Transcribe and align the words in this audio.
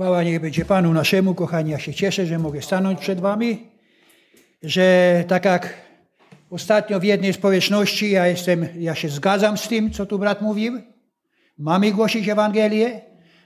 Chwała 0.00 0.22
niech 0.22 0.40
będzie 0.40 0.64
Panu 0.64 0.92
naszemu, 0.92 1.34
kochani. 1.34 1.70
Ja 1.70 1.78
się 1.78 1.94
cieszę, 1.94 2.26
że 2.26 2.38
mogę 2.38 2.62
stanąć 2.62 3.00
przed 3.00 3.20
Wami, 3.20 3.58
że 4.62 5.24
tak 5.28 5.44
jak 5.44 5.74
ostatnio 6.50 7.00
w 7.00 7.04
jednej 7.04 7.32
społeczności, 7.32 8.10
ja 8.10 8.26
jestem, 8.26 8.66
ja 8.78 8.94
się 8.94 9.08
zgadzam 9.08 9.58
z 9.58 9.68
tym, 9.68 9.90
co 9.90 10.06
tu 10.06 10.18
brat 10.18 10.42
mówił. 10.42 10.80
Mamy 11.58 11.92
głosić 11.92 12.28
Ewangelię, 12.28 13.00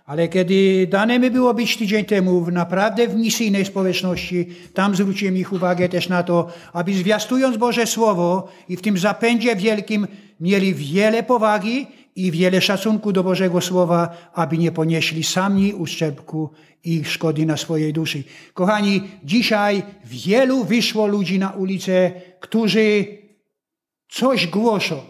ale 0.04 0.28
kiedy 0.28 0.86
dane 0.90 1.18
mi 1.18 1.30
było 1.30 1.54
być 1.54 1.76
tydzień 1.76 2.04
temu 2.04 2.50
naprawdę 2.50 3.08
w 3.08 3.16
misyjnej 3.16 3.64
społeczności, 3.64 4.48
tam 4.74 4.96
zwróciłem 4.96 5.36
ich 5.36 5.52
uwagę 5.52 5.88
też 5.88 6.08
na 6.08 6.22
to, 6.22 6.52
aby 6.72 6.94
zwiastując 6.94 7.56
Boże 7.56 7.86
Słowo 7.86 8.48
i 8.68 8.76
w 8.76 8.82
tym 8.82 8.98
zapędzie 8.98 9.56
wielkim 9.56 10.06
mieli 10.40 10.74
wiele 10.74 11.22
powagi 11.22 11.86
i 12.16 12.30
wiele 12.30 12.60
szacunku 12.60 13.12
do 13.12 13.24
Bożego 13.24 13.60
Słowa, 13.60 14.30
aby 14.34 14.58
nie 14.58 14.72
ponieśli 14.72 15.24
sami 15.24 15.74
uszczerbku 15.74 16.50
i 16.84 17.04
szkody 17.04 17.46
na 17.46 17.56
swojej 17.56 17.92
duszy. 17.92 18.24
Kochani, 18.54 19.02
dzisiaj 19.24 19.82
wielu 20.04 20.64
wyszło 20.64 21.06
ludzi 21.06 21.38
na 21.38 21.50
ulicę, 21.50 22.12
którzy 22.40 23.06
coś 24.08 24.46
głoszą. 24.46 25.00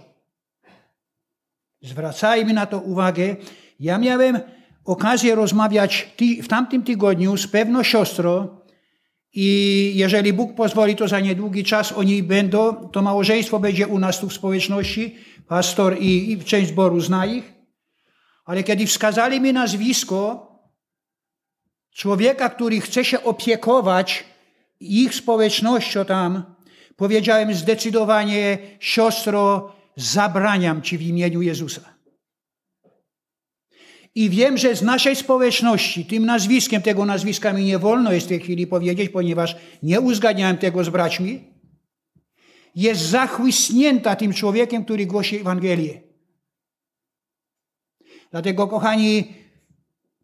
Zwracajmy 1.83 2.53
na 2.53 2.67
to 2.67 2.79
uwagę. 2.79 3.37
Ja 3.81 3.99
miałem 3.99 4.41
okazję 4.85 5.35
rozmawiać 5.35 6.15
w 6.43 6.49
tamtym 6.49 6.83
tygodniu 6.83 7.37
z 7.37 7.47
pewną 7.47 7.83
siostrą 7.83 8.49
i 9.35 9.93
jeżeli 9.95 10.33
Bóg 10.33 10.55
pozwoli, 10.55 10.97
to 10.97 11.09
za 11.09 11.21
niedługi 11.21 11.65
czas 11.65 11.93
oni 11.93 12.23
będą, 12.23 12.89
to 12.89 13.03
małżeństwo 13.03 13.61
będzie 13.61 13.87
u 13.87 13.99
nas 13.99 14.21
tu 14.21 14.29
w 14.29 14.33
społeczności, 14.33 15.17
pastor 15.49 15.97
i, 15.99 16.33
i 16.33 16.45
część 16.45 16.69
zboru 16.69 17.01
zna 17.01 17.27
ich, 17.27 17.53
ale 18.45 18.63
kiedy 18.63 18.87
wskazali 18.87 19.41
mi 19.41 19.53
nazwisko 19.53 20.49
człowieka, 21.95 22.49
który 22.49 22.81
chce 22.81 23.05
się 23.05 23.23
opiekować 23.23 24.25
ich 24.81 25.15
społecznością 25.15 26.05
tam, 26.05 26.55
powiedziałem 26.97 27.55
zdecydowanie, 27.55 28.59
siostro, 28.81 29.73
zabraniam 29.97 30.83
ci 30.83 30.99
w 30.99 31.03
imieniu 31.03 31.43
Jezusa. 31.43 31.95
I 34.15 34.31
wiem, 34.31 34.59
że 34.59 34.77
z 34.77 34.83
naszej 34.83 35.17
społeczności, 35.17 36.05
tym 36.05 36.27
nazwiskiem, 36.27 36.83
tego 36.83 37.05
nazwiska 37.05 37.53
mi 37.53 37.65
nie 37.65 37.79
wolno 37.79 38.13
jest 38.13 38.27
w 38.27 38.29
tej 38.29 38.41
chwili 38.41 38.67
powiedzieć, 38.67 39.09
ponieważ 39.09 39.57
nie 39.83 40.01
uzgadniałem 40.01 40.59
tego 40.59 40.85
z 40.85 40.89
braćmi, 40.89 41.54
jest 42.75 43.01
zachłysnięta 43.01 44.17
tym 44.17 44.33
człowiekiem, 44.33 44.85
który 44.85 45.07
głosi 45.07 45.37
Ewangelię. 45.37 46.01
Dlatego, 48.31 48.67
kochani, 48.67 49.35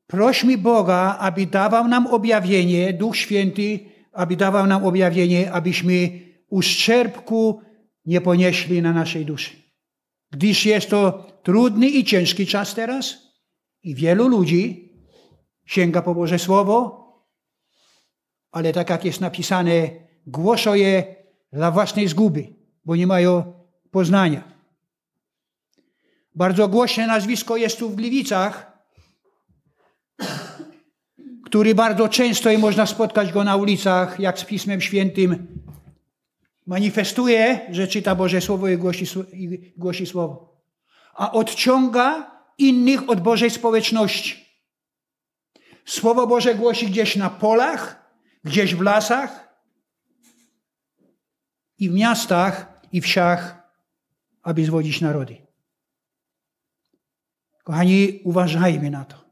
prośmy 0.07 0.59
Boga, 0.59 1.17
aby 1.21 1.47
dawał 1.47 1.89
nam 1.89 2.07
objawienie, 2.07 2.93
Duch 2.93 3.17
Święty, 3.17 3.81
aby 4.13 4.37
dawał 4.37 4.67
nam 4.67 4.85
objawienie, 4.85 5.53
abyśmy 5.53 6.11
uszczerbku 6.49 7.61
nie 8.05 8.21
ponieśli 8.21 8.83
na 8.83 8.93
naszej 8.93 9.25
duszy. 9.25 9.51
Gdyż 10.31 10.67
jest 10.67 10.91
to 10.91 11.27
trudny 11.43 11.89
i 11.89 12.05
ciężki 12.05 12.47
czas 12.47 12.75
teraz, 12.75 13.17
i 13.83 13.95
wielu 13.95 14.29
ludzi 14.29 14.93
sięga 15.67 16.03
po 16.03 16.15
Boże 16.15 16.39
Słowo, 16.39 17.01
ale 18.51 18.73
tak 18.73 18.91
jak 18.91 19.05
jest 19.05 19.21
napisane, 19.21 19.91
głoszą 20.27 20.75
je 20.75 21.20
dla 21.53 21.71
własnej 21.71 22.09
zguby, 22.09 22.55
bo 22.85 22.97
nie 22.97 23.07
mają 23.07 23.53
poznania. 23.91 24.43
Bardzo 26.35 26.69
głośne 26.69 27.07
nazwisko 27.07 27.57
jest 27.57 27.79
tu 27.79 27.91
w 27.91 27.97
Gliwicach, 27.97 28.73
który 31.45 31.75
bardzo 31.75 32.09
często 32.09 32.51
i 32.51 32.59
można 32.59 32.87
spotkać 32.87 33.33
go 33.33 33.45
na 33.45 33.57
ulicach, 33.57 34.21
jak 34.21 34.39
z 34.39 34.45
Pismem 34.45 34.81
Świętym 34.81 35.47
manifestuje, 36.67 37.61
że 37.71 37.89
czyta 37.89 38.15
Boże 38.15 38.41
Słowo 38.41 38.69
i 38.69 38.77
głosi, 38.77 39.05
i 39.33 39.73
głosi 39.77 40.07
Słowo. 40.07 40.61
A 41.15 41.33
odciąga 41.33 42.31
innych 42.59 43.11
od 43.11 43.21
Bożej 43.21 43.51
społeczności. 43.51 44.47
Słowo 45.85 46.27
Boże 46.27 46.55
głosi 46.55 46.87
gdzieś 46.87 47.17
na 47.17 47.31
polach, 47.31 48.11
gdzieś 48.45 48.75
w 48.75 48.81
lasach 48.81 49.50
i 51.81 51.91
w 51.91 51.93
miastach 51.93 52.81
i 52.93 53.01
wsiach, 53.01 53.63
aby 54.43 54.65
zwodzić 54.65 55.01
narody. 55.01 55.37
Kochani, 57.65 58.21
uważajmy 58.25 58.91
na 58.91 59.05
to. 59.05 59.31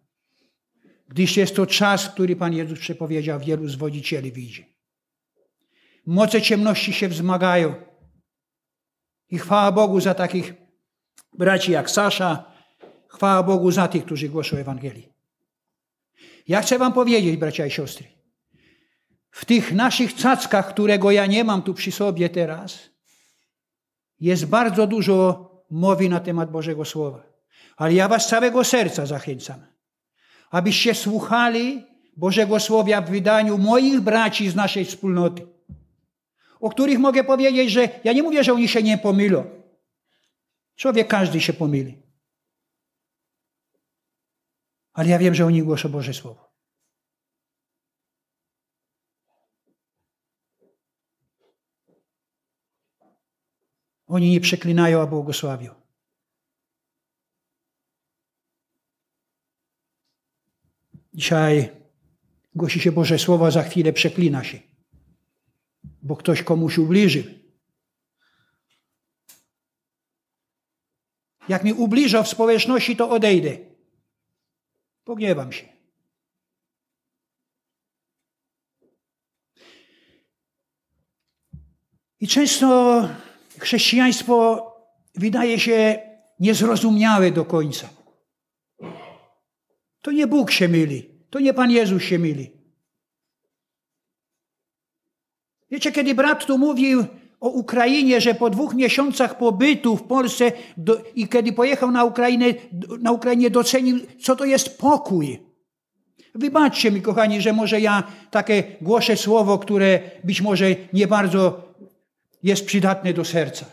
Gdyż 1.08 1.36
jest 1.36 1.56
to 1.56 1.66
czas, 1.66 2.08
który 2.08 2.36
Pan 2.36 2.52
Jezus 2.52 2.78
przepowiedział, 2.78 3.40
wielu 3.40 3.68
zwodzicieli 3.68 4.32
wyjdzie. 4.32 4.64
Moce 6.06 6.42
ciemności 6.42 6.92
się 6.92 7.08
wzmagają. 7.08 7.74
I 9.30 9.38
chwała 9.38 9.72
Bogu 9.72 10.00
za 10.00 10.14
takich 10.14 10.54
braci 11.32 11.72
jak 11.72 11.90
Sasza, 11.90 12.58
Chwała 13.08 13.42
Bogu 13.42 13.70
za 13.70 13.88
tych, 13.88 14.04
którzy 14.04 14.28
głoszą 14.28 14.56
Ewangelii. 14.56 15.08
Ja 16.48 16.62
chcę 16.62 16.78
wam 16.78 16.92
powiedzieć, 16.92 17.36
bracia 17.36 17.66
i 17.66 17.70
siostry, 17.70 18.06
w 19.30 19.44
tych 19.44 19.72
naszych 19.72 20.14
cackach, 20.14 20.68
którego 20.68 21.10
ja 21.10 21.26
nie 21.26 21.44
mam 21.44 21.62
tu 21.62 21.74
przy 21.74 21.92
sobie 21.92 22.28
teraz, 22.28 22.78
jest 24.20 24.46
bardzo 24.46 24.86
dużo 24.86 25.48
mowy 25.70 26.08
na 26.08 26.20
temat 26.20 26.50
Bożego 26.50 26.84
Słowa. 26.84 27.22
Ale 27.76 27.94
ja 27.94 28.08
was 28.08 28.26
z 28.26 28.28
całego 28.28 28.64
serca 28.64 29.06
zachęcam, 29.06 29.66
abyście 30.50 30.94
słuchali 30.94 31.86
Bożego 32.16 32.60
Słowa 32.60 33.00
w 33.00 33.10
wydaniu 33.10 33.58
moich 33.58 34.00
braci 34.00 34.50
z 34.50 34.54
naszej 34.54 34.84
wspólnoty, 34.84 35.46
o 36.60 36.70
których 36.70 36.98
mogę 36.98 37.24
powiedzieć, 37.24 37.70
że 37.70 37.88
ja 38.04 38.12
nie 38.12 38.22
mówię, 38.22 38.44
że 38.44 38.52
oni 38.52 38.68
się 38.68 38.82
nie 38.82 38.98
pomylą. 38.98 39.44
Człowiek 40.76 41.08
każdy 41.08 41.40
się 41.40 41.52
pomyli. 41.52 42.02
Ale 44.92 45.08
ja 45.08 45.18
wiem, 45.18 45.34
że 45.34 45.46
oni 45.46 45.62
głoszą 45.62 45.88
Boże 45.88 46.14
Słowo. 46.14 46.47
Oni 54.08 54.30
nie 54.30 54.40
przeklinają, 54.40 55.00
a 55.00 55.06
błogosławią. 55.06 55.74
Dzisiaj 61.14 61.70
głosi 62.54 62.80
się 62.80 62.92
Boże 62.92 63.18
Słowo, 63.18 63.46
a 63.46 63.50
za 63.50 63.62
chwilę 63.62 63.92
przeklina 63.92 64.44
się, 64.44 64.60
bo 66.02 66.16
ktoś 66.16 66.42
komuś 66.42 66.78
ubliżył. 66.78 67.24
Jak 71.48 71.64
mi 71.64 71.72
ubliżał 71.72 72.24
w 72.24 72.28
społeczności, 72.28 72.96
to 72.96 73.10
odejdę. 73.10 73.58
Pogniewam 75.04 75.52
się. 75.52 75.68
I 82.20 82.28
często 82.28 83.08
chrześcijaństwo 83.58 84.66
wydaje 85.14 85.60
się 85.60 85.98
niezrozumiałe 86.40 87.30
do 87.30 87.44
końca. 87.44 87.88
To 90.02 90.12
nie 90.12 90.26
Bóg 90.26 90.50
się 90.50 90.68
myli, 90.68 91.10
to 91.30 91.40
nie 91.40 91.54
Pan 91.54 91.70
Jezus 91.70 92.02
się 92.02 92.18
myli. 92.18 92.50
Wiecie, 95.70 95.92
kiedy 95.92 96.14
brat 96.14 96.46
tu 96.46 96.58
mówił 96.58 97.04
o 97.40 97.48
Ukrainie, 97.48 98.20
że 98.20 98.34
po 98.34 98.50
dwóch 98.50 98.74
miesiącach 98.74 99.38
pobytu 99.38 99.96
w 99.96 100.02
Polsce 100.02 100.52
do, 100.76 101.00
i 101.14 101.28
kiedy 101.28 101.52
pojechał 101.52 101.90
na 101.90 102.04
Ukrainę, 102.04 102.46
na 103.00 103.12
Ukrainie 103.12 103.50
docenił, 103.50 103.98
co 104.22 104.36
to 104.36 104.44
jest 104.44 104.78
pokój. 104.78 105.38
Wybaczcie 106.34 106.90
mi, 106.90 107.02
kochani, 107.02 107.40
że 107.40 107.52
może 107.52 107.80
ja 107.80 108.02
takie 108.30 108.64
głoszę 108.80 109.16
słowo, 109.16 109.58
które 109.58 110.00
być 110.24 110.42
może 110.42 110.66
nie 110.92 111.06
bardzo 111.06 111.67
jest 112.42 112.66
przydatne 112.66 113.12
do 113.12 113.24
serca. 113.24 113.66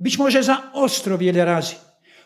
Być 0.00 0.18
może 0.18 0.42
za 0.42 0.72
ostro 0.72 1.18
wiele 1.18 1.44
razy. 1.44 1.74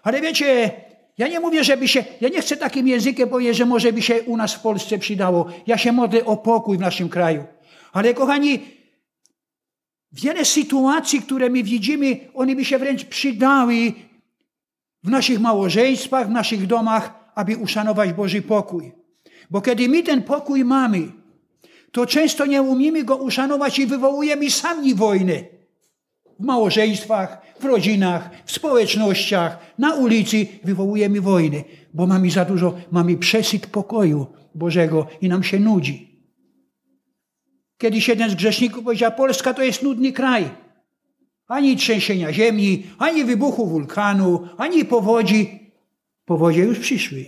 Ale 0.02 0.20
wiecie, 0.20 0.70
ja 1.19 1.28
nie 1.28 1.40
mówię, 1.40 1.64
żeby 1.64 1.88
się, 1.88 2.05
ja 2.20 2.28
nie 2.28 2.40
chcę 2.40 2.56
takim 2.56 2.88
językiem 2.88 3.28
powiedzieć, 3.28 3.56
że 3.56 3.66
może 3.66 3.93
by 3.93 4.02
się 4.02 4.22
u 4.22 4.37
nas 4.37 4.55
w 4.55 4.60
Polsce 4.60 4.99
przydało. 4.99 5.46
Ja 5.66 5.78
się 5.78 5.93
modlę 5.93 6.25
o 6.25 6.37
pokój 6.37 6.78
w 6.78 6.81
naszym 6.81 7.08
kraju. 7.08 7.44
Ale 7.93 8.14
kochani, 8.14 8.60
Wiele 10.12 10.44
sytuacji, 10.44 11.22
które 11.22 11.50
my 11.50 11.62
widzimy, 11.62 12.16
one 12.34 12.56
by 12.56 12.64
się 12.64 12.78
wręcz 12.78 13.05
przydały 13.05 13.93
w 15.05 15.10
naszych 15.10 15.40
małżeństwach, 15.40 16.26
w 16.26 16.31
naszych 16.31 16.66
domach, 16.66 17.31
aby 17.34 17.56
uszanować 17.56 18.12
Boży 18.12 18.43
pokój. 18.43 18.93
Bo 19.50 19.60
kiedy 19.60 19.88
my 19.88 20.02
ten 20.02 20.22
pokój 20.22 20.64
mamy, 20.64 21.12
to 21.93 22.06
często 22.06 22.46
nie 22.46 22.62
umiemy 22.62 23.05
go 23.05 23.17
uszanować 23.17 23.79
i 23.79 23.87
wywołujemy 23.87 24.50
sami 24.50 24.94
wojnę. 24.94 25.44
W 26.40 26.44
małżeństwach, 26.44 27.43
w 27.61 27.64
rodzinach, 27.64 28.31
w 28.44 28.52
społecznościach, 28.52 29.58
na 29.79 29.94
ulicy 29.94 30.46
wywołujemy 30.64 31.20
wojnę. 31.20 31.64
bo 31.94 32.06
mamy 32.06 32.31
za 32.31 32.44
dużo, 32.44 32.75
mamy 32.90 33.17
przesyt 33.17 33.67
pokoju 33.67 34.26
Bożego 34.55 35.06
i 35.20 35.29
nam 35.29 35.43
się 35.43 35.61
nudzi. 35.61 36.08
Kiedyś 37.79 38.08
jeden 38.08 38.31
z 38.31 38.34
grzeszników 38.34 38.84
powiedział, 38.84 39.12
Polska 39.12 39.55
to 39.55 39.62
jest 39.62 39.82
nudny 39.82 40.12
kraj. 40.12 40.50
Ani 41.46 41.76
trzęsienia 41.76 42.32
ziemi, 42.32 42.87
ani 42.99 43.25
wybuchu 43.25 43.67
wulkanu, 43.67 44.49
ani 44.56 44.84
powodzi. 44.84 45.73
Powodzie 46.25 46.62
już 46.62 46.79
przyszły. 46.79 47.25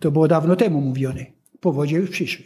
To 0.00 0.10
było 0.10 0.28
dawno 0.28 0.56
temu 0.56 0.80
mówione. 0.80 1.37
Powodzie 1.60 1.96
już 1.96 2.10
przyszły. 2.10 2.44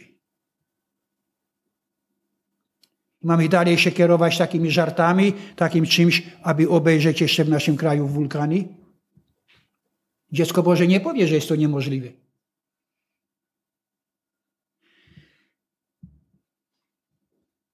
Mamy 3.21 3.49
dalej 3.49 3.77
się 3.77 3.91
kierować 3.91 4.37
takimi 4.37 4.71
żartami, 4.71 5.33
takim 5.55 5.85
czymś, 5.85 6.23
aby 6.43 6.69
obejrzeć 6.69 7.21
jeszcze 7.21 7.43
w 7.43 7.49
naszym 7.49 7.77
kraju 7.77 8.07
wulkany? 8.07 8.67
Dziecko 10.31 10.63
Boże 10.63 10.87
nie 10.87 10.99
powie, 10.99 11.27
że 11.27 11.35
jest 11.35 11.49
to 11.49 11.55
niemożliwe. 11.55 12.09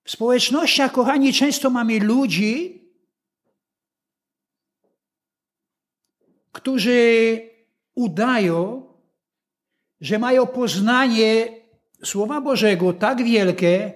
W 0.03 0.12
społecznościach, 0.12 0.92
kochani, 0.92 1.33
często 1.33 1.69
mamy 1.69 2.00
ludzi, 2.00 2.81
którzy 6.51 7.42
udają, 7.95 8.88
że 10.01 10.19
mają 10.19 10.48
poznanie 10.48 11.48
Słowa 12.04 12.42
Bożego 12.42 12.94
tak 12.94 13.24
wielkie, 13.24 13.94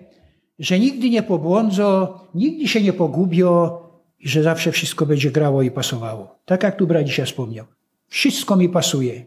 że 0.59 0.79
nigdy 0.79 1.09
nie 1.09 1.23
pobłądzą, 1.23 2.07
nigdy 2.35 2.67
się 2.67 2.81
nie 2.81 2.93
pogubią 2.93 3.77
i 4.19 4.29
że 4.29 4.43
zawsze 4.43 4.71
wszystko 4.71 5.05
będzie 5.05 5.31
grało 5.31 5.61
i 5.61 5.71
pasowało. 5.71 6.39
Tak 6.45 6.63
jak 6.63 6.77
tu 6.77 6.87
brat 6.87 7.05
dzisiaj 7.05 7.25
wspomniał. 7.25 7.65
Wszystko 8.07 8.55
mi 8.55 8.69
pasuje. 8.69 9.25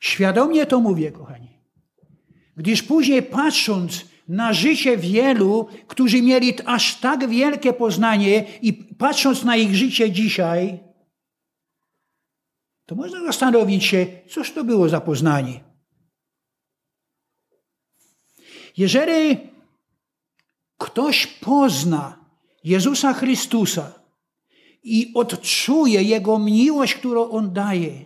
Świadomie 0.00 0.66
to 0.66 0.80
mówię, 0.80 1.12
kochani. 1.12 1.48
Gdyż 2.56 2.82
później 2.82 3.22
patrząc 3.22 4.04
na 4.28 4.52
życie 4.52 4.96
wielu, 4.96 5.66
którzy 5.86 6.22
mieli 6.22 6.52
aż 6.66 7.00
tak 7.00 7.28
wielkie 7.28 7.72
poznanie 7.72 8.44
i 8.62 8.72
patrząc 8.72 9.44
na 9.44 9.56
ich 9.56 9.74
życie 9.74 10.10
dzisiaj, 10.10 10.80
to 12.86 12.94
można 12.94 13.26
zastanowić 13.26 13.84
się, 13.84 14.06
cóż 14.30 14.52
to 14.52 14.64
było 14.64 14.88
za 14.88 15.00
poznanie. 15.00 15.64
Jeżeli 18.76 19.38
ktoś 20.78 21.26
pozna 21.26 22.24
Jezusa 22.64 23.12
Chrystusa 23.12 23.92
i 24.82 25.12
odczuje 25.14 26.02
Jego 26.02 26.38
miłość, 26.38 26.94
którą 26.94 27.30
On 27.30 27.52
daje, 27.52 28.04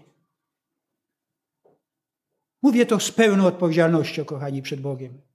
mówię 2.63 2.87
to 2.87 3.01
z 3.01 3.11
pełną 3.11 3.47
odpowiedzialnością, 3.47 4.25
kochani, 4.25 4.63
przed 4.63 4.81
Bogiem 4.81 5.29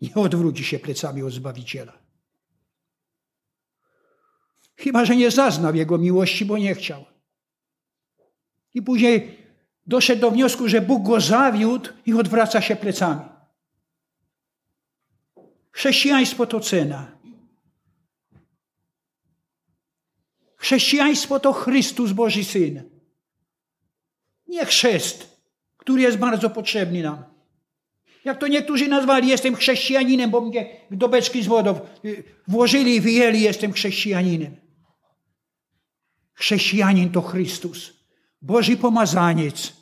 nie 0.00 0.14
odwróci 0.14 0.64
się 0.64 0.78
plecami 0.78 1.22
od 1.22 1.32
Zbawiciela. 1.32 1.98
Chyba, 4.76 5.04
że 5.04 5.16
nie 5.16 5.30
zaznał 5.30 5.74
Jego 5.74 5.98
miłości, 5.98 6.44
bo 6.44 6.58
nie 6.58 6.74
chciał. 6.74 7.04
I 8.74 8.82
później 8.82 9.38
doszedł 9.86 10.20
do 10.20 10.30
wniosku, 10.30 10.68
że 10.68 10.80
Bóg 10.80 11.02
go 11.02 11.20
zawiódł 11.20 11.90
i 12.06 12.14
odwraca 12.14 12.60
się 12.60 12.76
plecami. 12.76 13.24
Chrześcijaństwo 15.72 16.46
to 16.46 16.60
cena. 16.60 17.20
Chrześcijaństwo 20.56 21.40
to 21.40 21.52
Chrystus, 21.52 22.12
Boży 22.12 22.44
Syn. 22.44 22.82
Nie 24.46 24.64
chrzest, 24.64 25.40
który 25.76 26.02
jest 26.02 26.18
bardzo 26.18 26.50
potrzebny 26.50 27.02
nam. 27.02 27.24
Jak 28.24 28.38
to 28.38 28.46
niektórzy 28.48 28.88
nazwali, 28.88 29.28
jestem 29.28 29.54
chrześcijaninem, 29.54 30.30
bo 30.30 30.40
mnie 30.40 30.80
do 30.90 31.08
beczki 31.08 31.42
z 31.42 31.46
wodą 31.46 31.80
włożyli 32.48 32.94
i 32.94 33.00
wyjęli, 33.00 33.40
jestem 33.40 33.72
chrześcijaninem. 33.72 34.56
Chrześcijanin 36.32 37.10
to 37.10 37.22
Chrystus, 37.22 37.99
Boży 38.42 38.76
pomazaniec, 38.76 39.72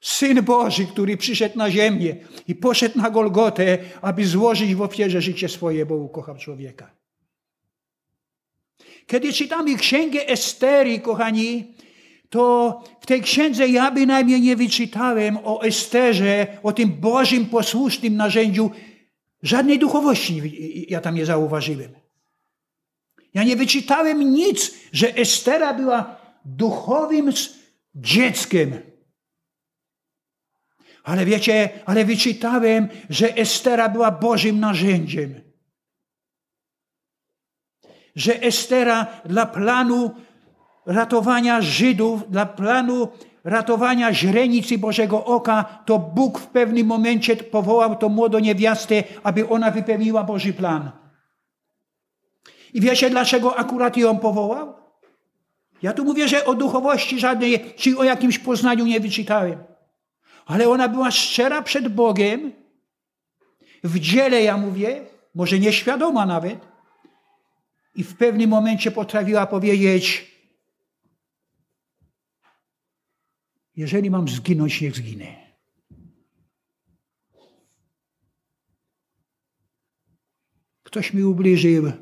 Syn 0.00 0.42
Boży, 0.42 0.86
który 0.86 1.16
przyszedł 1.16 1.58
na 1.58 1.70
ziemię 1.70 2.16
i 2.48 2.54
poszedł 2.54 2.98
na 2.98 3.10
Golgotę, 3.10 3.78
aby 4.02 4.26
złożyć 4.26 4.74
w 4.74 4.82
ofierze 4.82 5.22
życie 5.22 5.48
swoje, 5.48 5.86
bo 5.86 5.94
ukochał 5.94 6.36
człowieka. 6.36 6.90
Kiedy 9.06 9.32
czytamy 9.32 9.76
księgę 9.76 10.28
Estery, 10.28 11.00
kochani, 11.00 11.74
to 12.30 12.82
w 13.00 13.06
tej 13.06 13.22
księdze 13.22 13.68
ja 13.68 13.90
bynajmniej 13.90 14.40
nie 14.40 14.56
wyczytałem 14.56 15.38
o 15.44 15.62
Esterze, 15.62 16.46
o 16.62 16.72
tym 16.72 16.88
Bożym 16.92 17.46
posłusznym 17.46 18.16
narzędziu. 18.16 18.70
Żadnej 19.42 19.78
duchowości 19.78 20.42
ja 20.88 21.00
tam 21.00 21.14
nie 21.14 21.26
zauważyłem. 21.26 21.92
Ja 23.34 23.44
nie 23.44 23.56
wyczytałem 23.56 24.34
nic, 24.34 24.74
że 24.92 25.16
Estera 25.16 25.74
była 25.74 26.16
duchowym 26.44 27.32
dzieckiem. 27.94 28.80
Ale 31.04 31.24
wiecie, 31.24 31.68
ale 31.86 32.04
wyczytałem, 32.04 32.88
że 33.10 33.36
Estera 33.36 33.88
była 33.88 34.10
Bożym 34.10 34.60
narzędziem. 34.60 35.40
Że 38.16 38.42
Estera 38.42 39.06
dla 39.24 39.46
planu 39.46 40.10
ratowania 40.86 41.60
Żydów, 41.60 42.30
dla 42.30 42.46
planu 42.46 43.08
ratowania 43.44 44.14
źrenicy 44.14 44.78
Bożego 44.78 45.24
Oka, 45.24 45.82
to 45.86 45.98
Bóg 45.98 46.38
w 46.38 46.46
pewnym 46.46 46.86
momencie 46.86 47.36
powołał 47.36 47.96
tą 47.96 48.08
młodą 48.08 48.38
niewiastę, 48.38 49.02
aby 49.22 49.48
ona 49.48 49.70
wypełniła 49.70 50.24
Boży 50.24 50.52
plan. 50.52 50.90
I 52.74 52.80
wiecie, 52.80 53.10
dlaczego 53.10 53.56
akurat 53.56 53.96
ją 53.96 54.18
powołał? 54.18 54.83
Ja 55.82 55.92
tu 55.92 56.04
mówię, 56.04 56.28
że 56.28 56.44
o 56.44 56.54
duchowości 56.54 57.20
żadnej, 57.20 57.74
czy 57.76 57.98
o 57.98 58.04
jakimś 58.04 58.38
poznaniu 58.38 58.86
nie 58.86 59.00
wyczytałem. 59.00 59.64
Ale 60.46 60.68
ona 60.68 60.88
była 60.88 61.10
szczera 61.10 61.62
przed 61.62 61.88
Bogiem, 61.88 62.52
w 63.84 63.98
dziele, 63.98 64.42
ja 64.42 64.56
mówię, 64.56 65.06
może 65.34 65.58
nieświadoma 65.58 66.26
nawet, 66.26 66.74
i 67.94 68.04
w 68.04 68.16
pewnym 68.16 68.50
momencie 68.50 68.90
potrafiła 68.90 69.46
powiedzieć: 69.46 70.34
Jeżeli 73.76 74.10
mam 74.10 74.28
zginąć, 74.28 74.80
niech 74.80 74.96
zginę. 74.96 75.44
Ktoś 80.82 81.12
mi 81.12 81.22
ubliżył, 81.22 81.92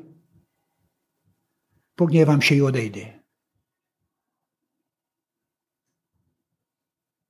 pogniewam 1.95 2.41
się 2.41 2.55
i 2.55 2.61
odejdę. 2.61 3.22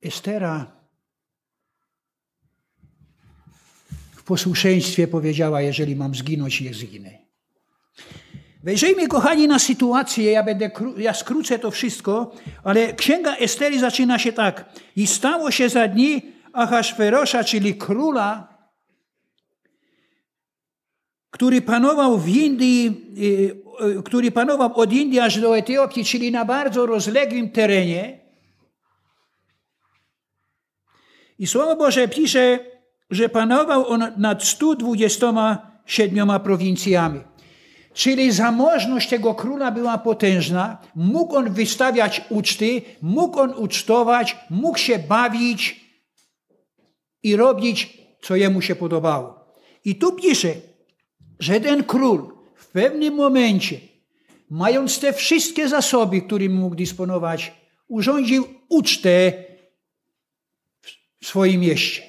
Estera 0.04 0.84
w 4.16 4.24
posłuszeństwie 4.24 5.08
powiedziała: 5.08 5.62
Jeżeli 5.62 5.96
mam 5.96 6.16
zginąć, 6.16 6.62
niech 6.62 6.76
zginę. 6.76 7.24
Wejrzyjmy, 8.64 9.08
kochani, 9.08 9.48
na 9.48 9.60
sytuację. 9.60 10.32
Ja, 10.32 10.44
będę, 10.44 10.72
ja 10.98 11.14
skrócę 11.14 11.60
to 11.60 11.72
wszystko, 11.72 12.36
ale 12.64 12.94
księga 12.94 13.36
Estery 13.36 13.80
zaczyna 13.80 14.20
się 14.20 14.34
tak. 14.34 14.70
I 14.96 15.08
stało 15.08 15.52
się 15.52 15.70
za 15.70 15.88
dni 15.88 16.22
Ahasferosza, 16.54 17.44
czyli 17.44 17.76
króla, 17.76 18.58
który 21.30 21.62
panował 21.62 22.20
w 22.20 22.28
Indii, 22.30 23.08
y, 23.18 24.00
y, 24.00 24.04
który 24.04 24.32
panował 24.32 24.74
od 24.76 24.94
Indii 24.94 25.20
aż 25.20 25.40
do 25.40 25.58
Etiopii, 25.58 26.06
czyli 26.06 26.32
na 26.32 26.46
bardzo 26.46 26.86
rozległym 26.86 27.50
terenie. 27.50 28.23
I 31.40 31.48
Słowo 31.48 31.76
Boże 31.76 32.08
pisze, 32.08 32.60
że 33.10 33.30
panował 33.30 33.88
on 33.88 34.12
nad 34.18 34.44
127 34.44 36.40
prowincjami. 36.40 37.20
Czyli 37.94 38.32
zamożność 38.32 39.10
tego 39.10 39.36
króla 39.36 39.72
była 39.72 39.98
potężna, 39.98 40.78
mógł 40.96 41.36
on 41.36 41.54
wystawiać 41.54 42.22
uczty, 42.30 42.82
mógł 43.02 43.40
on 43.40 43.54
ucztować, 43.54 44.38
mógł 44.50 44.78
się 44.78 45.00
bawić 45.00 45.86
i 47.24 47.36
robić, 47.36 47.98
co 48.22 48.36
jemu 48.36 48.62
się 48.62 48.76
podobało. 48.76 49.56
I 49.86 49.96
tu 49.96 50.12
pisze, 50.12 50.54
że 51.40 51.60
ten 51.60 51.84
król 51.84 52.34
w 52.56 52.68
pewnym 52.68 53.16
momencie, 53.16 53.80
mając 54.50 55.00
te 55.00 55.14
wszystkie 55.14 55.70
zasoby, 55.70 56.22
którymi 56.22 56.56
mógł 56.56 56.76
dysponować, 56.76 57.54
urządził 57.88 58.48
ucztę 58.70 59.34
w 61.24 61.28
swoim 61.28 61.62
mieście. 61.62 62.04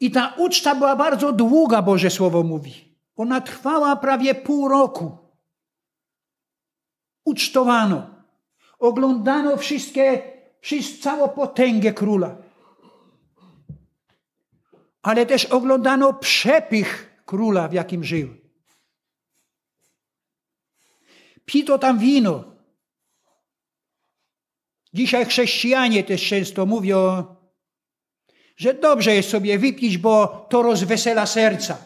I 0.00 0.10
ta 0.10 0.34
uczta 0.38 0.74
była 0.74 0.96
bardzo 0.96 1.32
długa, 1.32 1.82
Boże 1.82 2.10
Słowo 2.10 2.42
mówi. 2.42 2.96
Ona 3.16 3.40
trwała 3.40 3.96
prawie 3.96 4.34
pół 4.34 4.68
roku. 4.68 5.18
ucztowano, 7.24 8.10
oglądano 8.78 9.56
wszystkie, 9.56 10.22
wszystko, 10.60 11.02
całą 11.02 11.28
potęgę 11.28 11.92
króla. 11.92 12.36
Ale 15.02 15.26
też 15.26 15.44
oglądano 15.44 16.12
przepych 16.14 17.22
króla, 17.26 17.68
w 17.68 17.72
jakim 17.72 18.04
żył. 18.04 18.28
Pito 21.44 21.78
tam 21.78 21.98
wino. 21.98 22.44
Dzisiaj 24.92 25.26
chrześcijanie 25.26 26.04
też 26.04 26.28
często 26.28 26.66
mówią, 26.66 27.24
że 28.56 28.74
dobrze 28.74 29.14
jest 29.14 29.28
sobie 29.28 29.58
wypić, 29.58 29.98
bo 29.98 30.46
to 30.50 30.62
rozwesela 30.62 31.26
serca. 31.26 31.78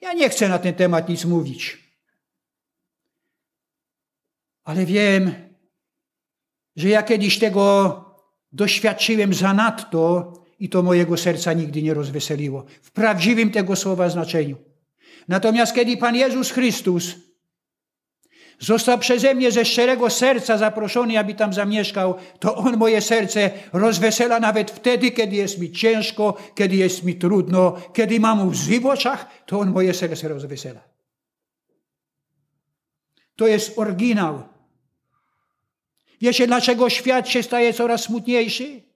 Ja 0.00 0.12
nie 0.12 0.28
chcę 0.28 0.48
na 0.48 0.58
ten 0.58 0.74
temat 0.74 1.08
nic 1.08 1.24
mówić. 1.24 1.78
Ale 4.64 4.86
wiem, 4.86 5.34
że 6.76 6.88
ja 6.88 7.02
kiedyś 7.02 7.38
tego 7.38 8.04
doświadczyłem 8.52 9.34
zanadto 9.34 10.32
i 10.58 10.68
to 10.68 10.82
mojego 10.82 11.16
serca 11.16 11.52
nigdy 11.52 11.82
nie 11.82 11.94
rozweseliło. 11.94 12.64
W 12.82 12.90
prawdziwym 12.90 13.50
tego 13.50 13.76
słowa 13.76 14.08
znaczeniu. 14.08 14.56
Natomiast 15.28 15.74
kiedy 15.74 15.96
Pan 15.96 16.16
Jezus 16.16 16.50
Chrystus 16.50 17.14
został 18.58 18.98
przeze 18.98 19.34
mnie 19.34 19.52
ze 19.52 19.64
szczerego 19.64 20.10
serca 20.10 20.58
zaproszony, 20.58 21.18
aby 21.18 21.34
tam 21.34 21.52
zamieszkał, 21.52 22.14
to 22.38 22.54
On 22.54 22.76
moje 22.76 23.00
serce 23.00 23.50
rozwesela 23.72 24.40
nawet 24.40 24.70
wtedy, 24.70 25.10
kiedy 25.10 25.36
jest 25.36 25.58
mi 25.58 25.72
ciężko, 25.72 26.36
kiedy 26.54 26.76
jest 26.76 27.04
mi 27.04 27.14
trudno, 27.14 27.76
kiedy 27.92 28.20
mam 28.20 28.48
łzy 28.48 28.80
w 28.80 28.86
oczach, 28.86 29.26
to 29.46 29.58
On 29.58 29.70
moje 29.70 29.94
serce 29.94 30.28
rozwesela. 30.28 30.80
To 33.36 33.46
jest 33.46 33.78
oryginał. 33.78 34.42
Wiecie, 36.20 36.46
dlaczego 36.46 36.90
świat 36.90 37.28
się 37.28 37.42
staje 37.42 37.72
coraz 37.72 38.02
smutniejszy? 38.02 38.87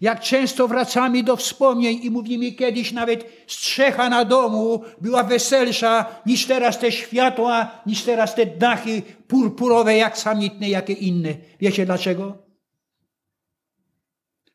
Jak 0.00 0.20
często 0.20 0.68
wracamy 0.68 1.22
do 1.22 1.36
wspomnień 1.36 2.00
i 2.02 2.10
mówimy 2.10 2.52
kiedyś 2.52 2.92
nawet 2.92 3.24
strzecha 3.46 4.08
na 4.08 4.24
domu 4.24 4.82
była 5.00 5.22
weselsza 5.22 6.06
niż 6.26 6.46
teraz 6.46 6.78
te 6.78 6.92
światła, 6.92 7.70
niż 7.86 8.02
teraz 8.02 8.34
te 8.34 8.46
dachy 8.46 9.02
purpurowe, 9.28 9.96
jak 9.96 10.18
samitne, 10.18 10.68
jakie 10.68 10.92
inne. 10.92 11.34
Wiecie 11.60 11.86
dlaczego? 11.86 12.38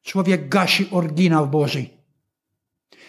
Człowiek 0.03 0.49
gasi 0.49 0.87
oryginał 0.91 1.47
Boży. 1.47 1.85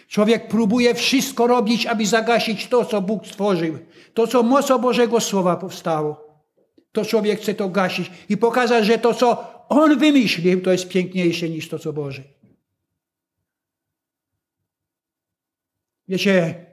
Człowiek 0.08 0.48
próbuje 0.48 0.94
wszystko 0.94 1.46
robić, 1.46 1.86
aby 1.86 2.06
zagasić 2.06 2.66
to, 2.66 2.84
co 2.84 3.02
Bóg 3.02 3.26
stworzył. 3.26 3.78
To, 4.14 4.26
co 4.26 4.42
mocą 4.42 4.78
Bożego 4.78 5.20
Słowa 5.20 5.56
powstało. 5.56 6.30
To 6.92 7.04
człowiek 7.04 7.40
chce 7.40 7.54
to 7.54 7.68
gasić 7.68 8.10
i 8.28 8.36
pokazać, 8.36 8.86
że 8.86 8.98
to, 8.98 9.14
co 9.14 9.59
on 9.70 9.98
wymyślił, 9.98 10.60
to 10.60 10.72
jest 10.72 10.88
piękniejsze 10.88 11.48
niż 11.48 11.68
to, 11.68 11.78
co 11.78 11.92
Boże. 11.92 12.22
Wiecie, 16.08 16.66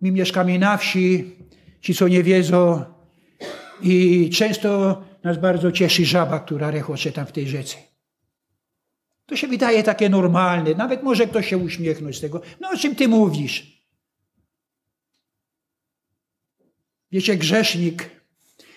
my 0.00 0.10
mieszkamy 0.10 0.58
na 0.58 0.76
wsi, 0.76 1.36
ci 1.80 1.94
co 1.94 2.08
nie 2.08 2.22
wiedzą, 2.22 2.84
i 3.82 4.30
często 4.30 5.02
nas 5.24 5.38
bardzo 5.38 5.72
cieszy 5.72 6.06
żaba, 6.06 6.40
która 6.40 6.70
rechocze 6.70 7.12
tam 7.12 7.26
w 7.26 7.32
tej 7.32 7.48
rzece. 7.48 7.76
To 9.26 9.36
się 9.36 9.48
wydaje 9.48 9.82
takie 9.82 10.08
normalne. 10.08 10.74
Nawet 10.74 11.02
może 11.02 11.26
ktoś 11.26 11.48
się 11.48 11.58
uśmiechnąć 11.58 12.16
z 12.16 12.20
tego. 12.20 12.42
No 12.60 12.70
o 12.70 12.76
czym 12.76 12.94
ty 12.94 13.08
mówisz? 13.08 13.82
Wiecie, 17.12 17.36
grzesznik 17.36 18.10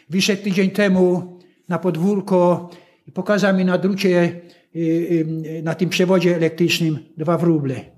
wyszedł 0.09 0.43
tydzień 0.43 0.71
temu 0.71 1.39
na 1.69 1.79
podwórko 1.79 2.69
i 3.05 3.11
pokazał 3.11 3.55
mi 3.57 3.65
na 3.65 3.77
drucie, 3.77 4.41
y, 4.75 4.79
y, 4.79 5.61
na 5.63 5.75
tym 5.75 5.89
przewodzie 5.89 6.35
elektrycznym 6.35 6.99
dwa 7.17 7.37
wróble. 7.37 7.95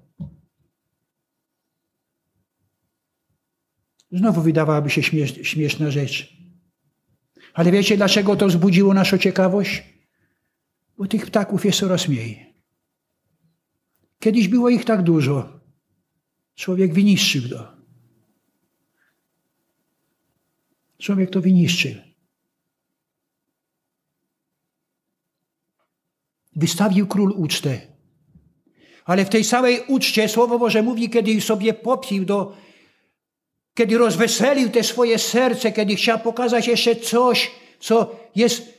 Znowu 4.12 4.42
wydawałaby 4.42 4.90
się 4.90 5.04
śmieszna 5.44 5.92
rzecz. 5.92 6.38
Ale 7.54 7.72
wiecie, 7.72 7.98
dlaczego 7.98 8.36
to 8.36 8.48
wzbudziło 8.48 8.94
naszą 8.94 9.18
ciekawość? 9.18 9.84
Bo 10.98 11.08
tych 11.08 11.26
ptaków 11.26 11.66
jest 11.66 11.80
coraz 11.80 12.08
mniej. 12.08 12.54
Kiedyś 14.20 14.48
było 14.48 14.70
ich 14.70 14.86
tak 14.86 15.04
dużo. 15.04 15.60
Człowiek 16.56 16.94
wyniszczył 16.94 17.50
to. 17.50 17.78
Człowiek 20.98 21.30
to 21.30 21.42
wyniszczył. 21.42 22.07
Wystawił 26.58 27.08
król 27.08 27.34
ucztę. 27.38 27.82
Ale 29.06 29.26
w 29.26 29.30
tej 29.30 29.44
samej 29.44 29.84
uczcie 29.88 30.30
Słowo 30.30 30.60
Boże 30.60 30.84
mówi, 30.84 31.10
kiedy 31.10 31.42
sobie 31.42 31.74
popił 31.74 32.26
do, 32.26 32.58
kiedy 33.74 33.98
rozweselił 33.98 34.70
te 34.70 34.84
swoje 34.84 35.20
serce, 35.20 35.72
kiedy 35.72 35.96
chciał 35.96 36.20
pokazać 36.20 36.68
jeszcze 36.68 36.96
coś, 36.96 37.52
co 37.80 38.16
jest 38.36 38.74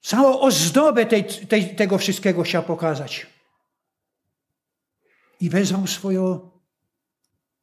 całą 0.00 0.40
ozdobę 0.40 1.06
tej, 1.06 1.24
tej, 1.24 1.76
tego 1.76 1.98
wszystkiego 1.98 2.42
chciał 2.42 2.62
pokazać. 2.62 3.26
I 5.40 5.50
wezwał 5.50 5.86
swoją, 5.86 6.50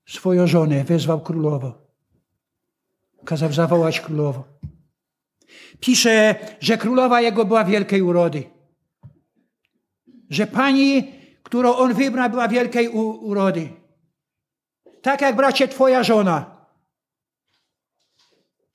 swoją 0.05 0.47
żonę, 0.47 0.83
wezwał 0.83 1.21
królowo. 1.21 1.73
Kazał 3.25 3.53
zawołać 3.53 4.01
królowo. 4.01 4.43
Pisze, 5.79 6.35
że 6.59 6.77
królowa 6.77 7.21
jego 7.21 7.45
była 7.45 7.63
wielkiej 7.63 8.01
urody 8.01 8.54
że 10.29 10.47
pani, 10.47 11.13
którą 11.43 11.75
on 11.75 11.93
wybrał, 11.93 12.29
była 12.29 12.47
wielkiej 12.47 12.89
urody. 12.89 13.69
Tak 15.01 15.21
jak 15.21 15.35
bracie, 15.35 15.67
twoja 15.67 16.03
żona. 16.03 16.55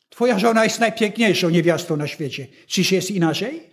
Twoja 0.08 0.38
żona 0.38 0.64
jest 0.64 0.80
najpiękniejszą 0.80 1.50
niewiastą 1.50 1.96
na 1.96 2.06
świecie. 2.06 2.46
Czyż 2.66 2.92
jest 2.92 3.10
inaczej? 3.10 3.70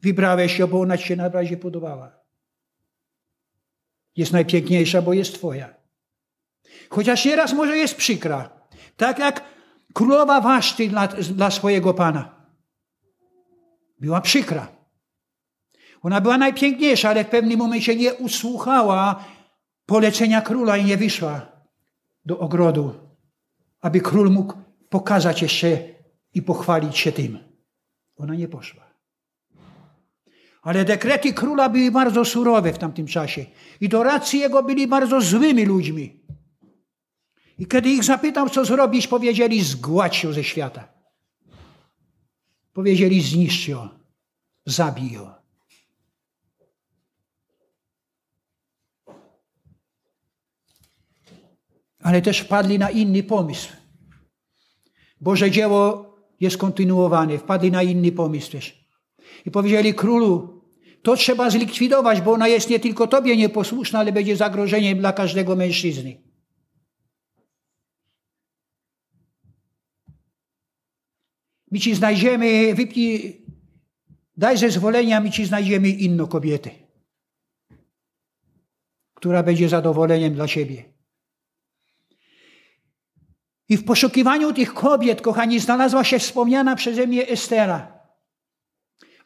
Wybrałeś 0.00 0.58
ją, 0.58 0.66
bo 0.66 0.80
ona 0.80 0.98
ci 0.98 1.06
się 1.06 1.16
najbardziej 1.16 1.56
podobała. 1.56 2.12
Jest 4.16 4.32
najpiękniejsza, 4.32 5.02
bo 5.02 5.12
jest 5.12 5.34
twoja. 5.34 5.74
Chociaż 6.88 7.24
nieraz 7.24 7.52
może 7.52 7.76
jest 7.76 7.94
przykra. 7.94 8.50
Tak 8.96 9.18
jak 9.18 9.44
królowa 9.94 10.40
Waszty 10.40 10.88
dla, 10.88 11.08
dla 11.08 11.50
swojego 11.50 11.94
pana. 11.94 12.46
Była 13.98 14.20
przykra. 14.20 14.81
Ona 16.02 16.20
była 16.20 16.38
najpiękniejsza, 16.38 17.10
ale 17.10 17.24
w 17.24 17.28
pewnym 17.28 17.58
momencie 17.58 17.96
nie 17.96 18.14
usłuchała 18.14 19.24
polecenia 19.86 20.42
króla 20.42 20.76
i 20.76 20.84
nie 20.84 20.96
wyszła 20.96 21.46
do 22.24 22.38
ogrodu, 22.38 22.94
aby 23.80 24.00
król 24.00 24.30
mógł 24.30 24.54
pokazać 24.88 25.42
jeszcze 25.42 25.78
i 26.34 26.42
pochwalić 26.42 26.98
się 26.98 27.12
tym. 27.12 27.38
Ona 28.16 28.34
nie 28.34 28.48
poszła. 28.48 28.82
Ale 30.62 30.84
dekrety 30.84 31.32
króla 31.32 31.68
były 31.68 31.90
bardzo 31.90 32.24
surowe 32.24 32.72
w 32.72 32.78
tamtym 32.78 33.06
czasie 33.06 33.46
i 33.80 33.88
doradcy 33.88 34.36
jego 34.36 34.62
byli 34.62 34.86
bardzo 34.86 35.20
złymi 35.20 35.64
ludźmi. 35.64 36.22
I 37.58 37.66
kiedy 37.66 37.90
ich 37.90 38.04
zapytał, 38.04 38.50
co 38.50 38.64
zrobić, 38.64 39.06
powiedzieli: 39.06 39.62
zgładź 39.62 40.24
ją 40.24 40.32
ze 40.32 40.44
świata. 40.44 40.88
Powiedzieli: 42.72 43.20
zniszcz 43.20 43.68
ją, 43.68 43.88
zabij 44.66 45.12
ją. 45.12 45.41
Ale 52.02 52.22
też 52.22 52.38
wpadli 52.38 52.78
na 52.78 52.90
inny 52.90 53.22
pomysł. 53.22 53.68
Boże 55.20 55.50
dzieło 55.50 56.12
jest 56.40 56.56
kontynuowane. 56.56 57.38
Wpadli 57.38 57.70
na 57.70 57.82
inny 57.82 58.12
pomysł 58.12 58.52
też. 58.52 58.88
I 59.46 59.50
powiedzieli 59.50 59.94
królu, 59.94 60.62
to 61.02 61.16
trzeba 61.16 61.50
zlikwidować, 61.50 62.20
bo 62.20 62.32
ona 62.32 62.48
jest 62.48 62.70
nie 62.70 62.80
tylko 62.80 63.06
tobie 63.06 63.36
nieposłuszna, 63.36 63.98
ale 63.98 64.12
będzie 64.12 64.36
zagrożeniem 64.36 64.98
dla 64.98 65.12
każdego 65.12 65.56
mężczyzny. 65.56 66.22
My 71.70 71.80
ci 71.80 71.94
znajdziemy, 71.94 72.74
wypnij, 72.74 73.46
daj 74.36 74.58
zezwolenia, 74.58 75.20
my 75.20 75.30
ci 75.30 75.44
znajdziemy 75.44 75.88
inną 75.88 76.26
kobietę, 76.26 76.70
która 79.14 79.42
będzie 79.42 79.68
zadowoleniem 79.68 80.34
dla 80.34 80.48
ciebie. 80.48 80.91
I 83.72 83.76
w 83.76 83.84
poszukiwaniu 83.84 84.52
tych 84.52 84.74
kobiet, 84.74 85.20
kochani, 85.20 85.60
znalazła 85.60 86.04
się 86.04 86.18
wspomniana 86.18 86.76
przeze 86.76 87.06
mnie 87.06 87.28
Estera. 87.28 87.92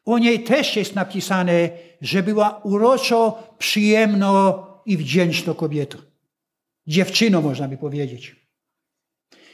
O 0.04 0.18
niej 0.18 0.44
też 0.44 0.76
jest 0.76 0.94
napisane, 0.94 1.70
że 2.00 2.22
była 2.22 2.60
uroczo, 2.64 3.42
przyjemno 3.58 4.66
i 4.86 4.96
wdzięczną 4.96 5.54
kobietą. 5.54 5.98
Dziewczyną, 6.86 7.42
można 7.42 7.68
by 7.68 7.76
powiedzieć. 7.76 8.36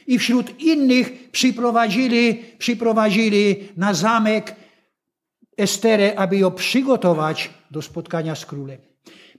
I 0.07 0.19
wśród 0.19 0.59
innych 0.59 1.31
przyprowadzili, 1.31 2.43
przyprowadzili 2.57 3.69
na 3.77 3.93
zamek 3.93 4.55
Esterę, 5.57 6.19
aby 6.19 6.37
ją 6.37 6.51
przygotować 6.51 7.49
do 7.71 7.81
spotkania 7.81 8.35
z 8.35 8.45
królem. 8.45 8.79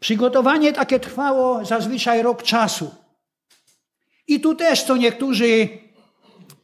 Przygotowanie 0.00 0.72
takie 0.72 1.00
trwało 1.00 1.64
zazwyczaj 1.64 2.22
rok 2.22 2.42
czasu. 2.42 3.03
I 4.26 4.40
tu 4.40 4.54
też 4.54 4.82
co 4.82 4.96
niektórzy 4.96 5.68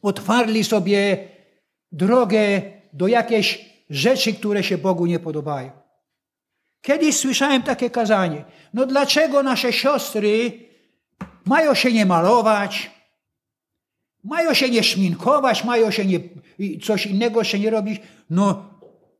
otwarli 0.01 0.63
sobie 0.63 1.27
drogę 1.91 2.61
do 2.93 3.07
jakiejś 3.07 3.71
rzeczy, 3.89 4.33
które 4.33 4.63
się 4.63 4.77
Bogu 4.77 5.05
nie 5.05 5.19
podobają. 5.19 5.71
Kiedyś 6.81 7.17
słyszałem 7.17 7.63
takie 7.63 7.89
kazanie. 7.89 8.45
No 8.73 8.85
dlaczego 8.85 9.43
nasze 9.43 9.73
siostry 9.73 10.51
mają 11.45 11.73
się 11.73 11.91
nie 11.91 12.05
malować, 12.05 12.91
mają 14.23 14.53
się 14.53 14.69
nie 14.69 14.83
szminkować, 14.83 15.63
mają 15.63 15.91
się 15.91 16.05
nie, 16.05 16.19
coś 16.83 17.05
innego 17.05 17.43
się 17.43 17.59
nie 17.59 17.69
robić? 17.69 18.01
No 18.29 18.65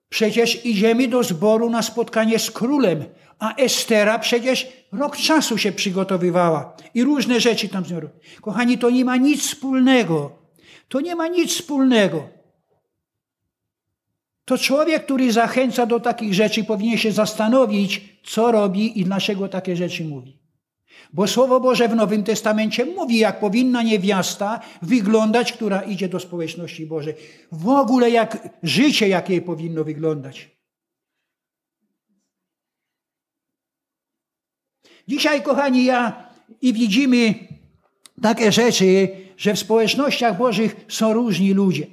przecież 0.09 0.65
idziemy 0.65 1.07
do 1.07 1.23
zboru 1.23 1.69
na 1.69 1.81
spotkanie 1.81 2.39
z 2.39 2.51
królem, 2.51 3.05
a 3.41 3.55
Estera 3.55 4.19
przecież 4.19 4.67
rok 4.91 5.17
czasu 5.17 5.57
się 5.57 5.71
przygotowywała 5.71 6.75
i 6.93 7.03
różne 7.03 7.39
rzeczy 7.39 7.69
tam 7.69 7.85
z 7.85 7.91
nią 7.91 7.99
robi. 7.99 8.13
Kochani, 8.41 8.77
to 8.77 8.89
nie 8.89 9.05
ma 9.05 9.17
nic 9.17 9.41
wspólnego. 9.41 10.31
To 10.87 11.01
nie 11.01 11.15
ma 11.15 11.27
nic 11.27 11.51
wspólnego. 11.51 12.29
To 14.45 14.57
człowiek, 14.57 15.05
który 15.05 15.31
zachęca 15.31 15.85
do 15.85 15.99
takich 15.99 16.33
rzeczy, 16.33 16.63
powinien 16.63 16.97
się 16.97 17.11
zastanowić, 17.11 18.01
co 18.23 18.51
robi 18.51 18.99
i 18.99 19.03
dlaczego 19.03 19.47
takie 19.47 19.75
rzeczy 19.75 20.03
mówi. 20.03 20.39
Bo 21.13 21.27
Słowo 21.27 21.59
Boże 21.59 21.87
w 21.87 21.95
Nowym 21.95 22.23
Testamencie 22.23 22.85
mówi, 22.85 23.17
jak 23.17 23.39
powinna 23.39 23.83
niewiasta 23.83 24.59
wyglądać, 24.81 25.53
która 25.53 25.81
idzie 25.81 26.09
do 26.09 26.19
społeczności 26.19 26.85
Bożej. 26.85 27.13
W 27.51 27.67
ogóle 27.67 28.09
jak 28.09 28.49
życie, 28.63 29.07
jakie 29.07 29.41
powinno 29.41 29.83
wyglądać. 29.83 30.60
Dzisiaj, 35.07 35.41
kochani, 35.41 35.85
ja 35.85 36.29
i 36.61 36.73
widzimy 36.73 37.33
takie 38.21 38.51
rzeczy, 38.51 39.09
że 39.37 39.53
w 39.53 39.59
społecznościach 39.59 40.37
Bożych 40.37 40.75
są 40.87 41.13
różni 41.13 41.53
ludzie. 41.53 41.87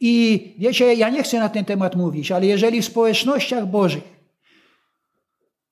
I 0.00 0.54
wiecie, 0.58 0.94
ja 0.94 1.08
nie 1.08 1.22
chcę 1.22 1.38
na 1.38 1.48
ten 1.48 1.64
temat 1.64 1.96
mówić, 1.96 2.32
ale 2.32 2.46
jeżeli 2.46 2.82
w 2.82 2.84
społecznościach 2.84 3.66
Bożych, 3.66 4.02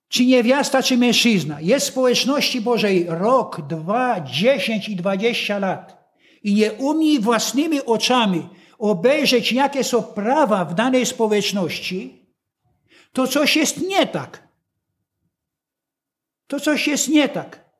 czy 0.09 0.25
niewiasta, 0.25 0.83
czy 0.83 0.97
mężczyzna, 0.97 1.61
jest 1.61 1.85
w 1.85 1.91
społeczności 1.91 2.61
Bożej 2.61 3.05
rok, 3.07 3.61
dwa, 3.67 4.21
dziesięć 4.21 4.89
i 4.89 4.95
dwadzieścia 4.95 5.59
lat 5.59 6.13
i 6.43 6.53
nie 6.53 6.73
umie 6.73 7.19
własnymi 7.19 7.85
oczami 7.85 8.49
obejrzeć, 8.79 9.51
jakie 9.51 9.83
są 9.83 10.03
prawa 10.03 10.65
w 10.65 10.75
danej 10.75 11.05
społeczności, 11.05 12.25
to 13.13 13.27
coś 13.27 13.55
jest 13.55 13.81
nie 13.87 14.07
tak 14.07 14.50
to 16.51 16.59
coś 16.59 16.87
jest 16.87 17.09
nie 17.09 17.29
tak. 17.29 17.71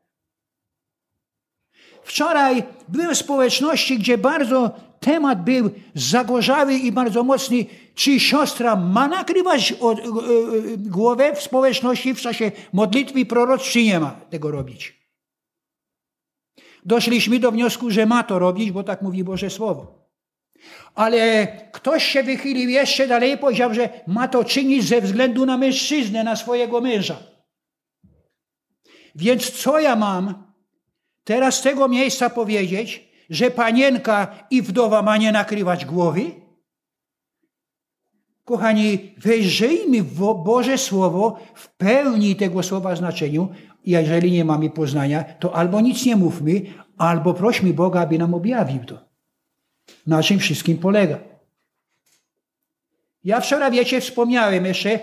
Wczoraj 2.03 2.63
byłem 2.87 3.15
w 3.15 3.17
społeczności, 3.17 3.97
gdzie 3.97 4.17
bardzo 4.17 4.71
temat 4.99 5.43
był 5.43 5.69
zagorzały 5.95 6.73
i 6.73 6.91
bardzo 6.91 7.23
mocny. 7.23 7.65
Czy 7.95 8.19
siostra 8.19 8.75
ma 8.75 9.07
nakrywać 9.07 9.71
e, 9.71 9.75
e, 9.75 9.97
głowę 10.77 11.35
w 11.35 11.41
społeczności 11.41 12.13
w 12.13 12.21
czasie 12.21 12.51
modlitwy 12.73 13.25
proroc, 13.25 13.61
czy 13.61 13.83
nie 13.83 13.99
ma 13.99 14.11
tego 14.29 14.51
robić? 14.51 14.93
Doszliśmy 16.85 17.39
do 17.39 17.51
wniosku, 17.51 17.89
że 17.89 18.05
ma 18.05 18.23
to 18.23 18.39
robić, 18.39 18.71
bo 18.71 18.83
tak 18.83 19.01
mówi 19.01 19.23
Boże 19.23 19.49
Słowo. 19.49 20.09
Ale 20.95 21.47
ktoś 21.71 22.05
się 22.05 22.23
wychylił 22.23 22.69
jeszcze 22.69 23.07
dalej 23.07 23.31
i 23.31 23.37
powiedział, 23.37 23.73
że 23.73 23.89
ma 24.07 24.27
to 24.27 24.43
czynić 24.43 24.83
ze 24.83 25.01
względu 25.01 25.45
na 25.45 25.57
mężczyznę, 25.57 26.23
na 26.23 26.35
swojego 26.35 26.81
męża. 26.81 27.31
Więc 29.15 29.52
co 29.52 29.80
ja 29.80 29.95
mam 29.95 30.43
teraz 31.24 31.56
z 31.56 31.62
tego 31.62 31.88
miejsca 31.88 32.30
powiedzieć, 32.30 33.12
że 33.30 33.52
panienka 33.52 34.45
i 34.50 34.62
wdowa 34.62 35.02
ma 35.02 35.17
nie 35.17 35.32
nakrywać 35.32 35.86
głowy? 35.86 36.21
Kochani, 38.43 39.13
wejrzyjmy 39.17 40.04
w 40.04 40.17
Boże 40.45 40.78
Słowo 40.78 41.39
w 41.54 41.67
pełni 41.67 42.36
tego 42.36 42.63
słowa 42.63 42.95
znaczeniu. 42.95 43.50
Jeżeli 43.86 44.32
nie 44.32 44.45
mamy 44.45 44.69
poznania, 44.69 45.24
to 45.24 45.56
albo 45.56 45.82
nic 45.82 46.06
nie 46.06 46.15
mówmy, 46.15 46.62
albo 46.97 47.34
prośmy 47.34 47.74
Boga, 47.74 48.02
aby 48.02 48.17
nam 48.17 48.34
objawił 48.34 48.86
to. 48.86 49.00
Na 50.08 50.24
czym 50.24 50.39
wszystkim 50.39 50.78
polega. 50.78 51.19
Ja 53.24 53.41
wczoraj, 53.41 53.71
wiecie, 53.71 54.02
wspomniałem 54.02 54.65
jeszcze, 54.65 55.00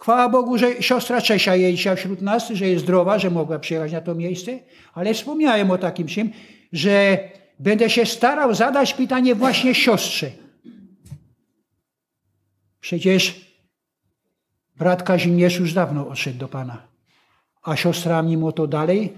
Chwała 0.00 0.28
Bogu, 0.28 0.58
że 0.58 0.82
siostra 0.82 1.20
Czesia 1.20 1.56
jest 1.56 1.76
dzisiaj 1.76 1.96
wśród 1.96 2.22
nas, 2.22 2.48
że 2.48 2.68
jest 2.68 2.84
zdrowa, 2.84 3.18
że 3.18 3.30
mogła 3.30 3.58
przyjechać 3.58 3.92
na 3.92 4.00
to 4.00 4.14
miejsce, 4.14 4.58
ale 4.94 5.14
wspomniałem 5.14 5.70
o 5.70 5.78
takim 5.78 6.06
czym, 6.06 6.30
że 6.72 7.18
będę 7.58 7.90
się 7.90 8.06
starał 8.06 8.54
zadać 8.54 8.94
pytanie 8.94 9.34
właśnie 9.34 9.74
siostrze. 9.74 10.30
Przecież 12.80 13.46
brat 14.76 15.02
Kazimierz 15.02 15.58
już 15.58 15.72
dawno 15.72 16.08
odszedł 16.08 16.38
do 16.38 16.48
Pana, 16.48 16.82
a 17.62 17.76
siostra 17.76 18.22
mimo 18.22 18.52
to 18.52 18.66
dalej 18.66 19.12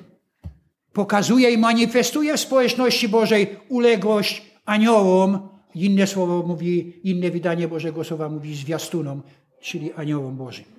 pokazuje 0.92 1.50
i 1.50 1.58
manifestuje 1.58 2.36
w 2.36 2.40
społeczności 2.40 3.08
Bożej 3.08 3.56
uległość 3.68 4.42
aniołom, 4.64 5.48
inne 5.74 6.06
słowo 6.06 6.42
mówi, 6.46 7.00
inne 7.04 7.30
wydanie 7.30 7.68
Bożego 7.68 8.04
Słowa 8.04 8.28
mówi 8.28 8.54
zwiastunom, 8.54 9.22
czyli 9.60 9.92
aniołom 9.92 10.36
Bożym. 10.36 10.71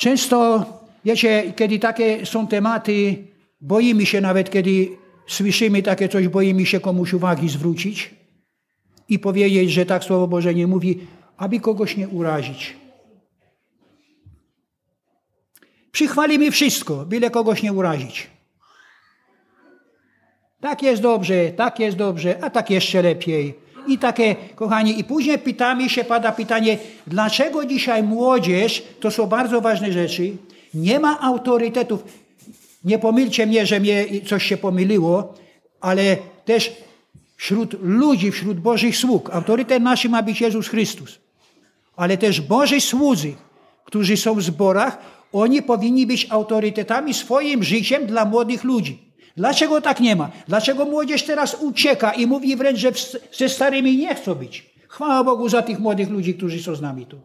Często, 0.00 0.64
wiecie, 1.04 1.52
kiedy 1.56 1.78
takie 1.78 2.26
są 2.26 2.46
tematy, 2.46 3.16
boimy 3.60 4.06
się 4.06 4.20
nawet, 4.20 4.50
kiedy 4.50 4.88
słyszymy 5.26 5.82
takie 5.82 6.08
coś, 6.08 6.28
boimy 6.28 6.66
się 6.66 6.80
komuś 6.80 7.12
uwagi 7.12 7.48
zwrócić 7.48 8.14
i 9.08 9.18
powiedzieć, 9.18 9.72
że 9.72 9.86
tak 9.86 10.04
Słowo 10.04 10.28
Boże 10.28 10.54
nie 10.54 10.66
mówi, 10.66 11.00
aby 11.36 11.60
kogoś 11.60 11.96
nie 11.96 12.08
urazić. 12.08 12.76
Przychwalimy 15.92 16.50
wszystko, 16.50 17.06
byle 17.06 17.30
kogoś 17.30 17.62
nie 17.62 17.72
urazić. 17.72 18.26
Tak 20.60 20.82
jest 20.82 21.02
dobrze, 21.02 21.52
tak 21.52 21.78
jest 21.80 21.96
dobrze, 21.96 22.44
a 22.44 22.50
tak 22.50 22.70
jeszcze 22.70 23.02
lepiej. 23.02 23.54
I 23.86 23.98
takie, 23.98 24.36
kochani, 24.54 25.00
i 25.00 25.04
później 25.04 25.38
pytamy 25.38 25.88
się, 25.88 26.04
pada 26.04 26.32
pytanie, 26.32 26.78
dlaczego 27.06 27.64
dzisiaj 27.64 28.02
młodzież, 28.02 28.82
to 29.00 29.10
są 29.10 29.26
bardzo 29.26 29.60
ważne 29.60 29.92
rzeczy, 29.92 30.36
nie 30.74 31.00
ma 31.00 31.20
autorytetów. 31.20 32.04
Nie 32.84 32.98
pomylcie 32.98 33.46
mnie, 33.46 33.66
że 33.66 33.80
mnie 33.80 34.06
coś 34.28 34.44
się 34.44 34.56
pomyliło, 34.56 35.34
ale 35.80 36.16
też 36.44 36.72
wśród 37.36 37.76
ludzi, 37.82 38.30
wśród 38.30 38.60
Bożych 38.60 38.96
sług, 38.96 39.30
autorytet 39.30 39.82
nasz 39.82 40.04
ma 40.04 40.22
być 40.22 40.40
Jezus 40.40 40.68
Chrystus. 40.68 41.18
Ale 41.96 42.18
też 42.18 42.40
Boży 42.40 42.80
słudzy, 42.80 43.34
którzy 43.84 44.16
są 44.16 44.34
w 44.34 44.42
zborach, 44.42 44.98
oni 45.32 45.62
powinni 45.62 46.06
być 46.06 46.26
autorytetami 46.30 47.14
swoim 47.14 47.62
życiem 47.62 48.06
dla 48.06 48.24
młodych 48.24 48.64
ludzi. 48.64 49.09
Dlaczego 49.40 49.80
tak 49.80 50.00
nie 50.00 50.16
ma? 50.16 50.30
Dlaczego 50.48 50.84
młodzież 50.84 51.22
teraz 51.22 51.56
ucieka 51.60 52.12
i 52.12 52.26
mówi 52.26 52.56
wręcz, 52.56 52.78
że 52.78 52.92
ze 53.32 53.48
starymi 53.48 53.96
nie 53.96 54.14
chcą 54.14 54.34
być? 54.34 54.70
Chwała 54.88 55.24
Bogu 55.24 55.48
za 55.48 55.62
tych 55.62 55.78
młodych 55.78 56.10
ludzi, 56.10 56.34
którzy 56.34 56.62
są 56.62 56.74
z 56.74 56.80
nami 56.80 57.06
tu. 57.06 57.20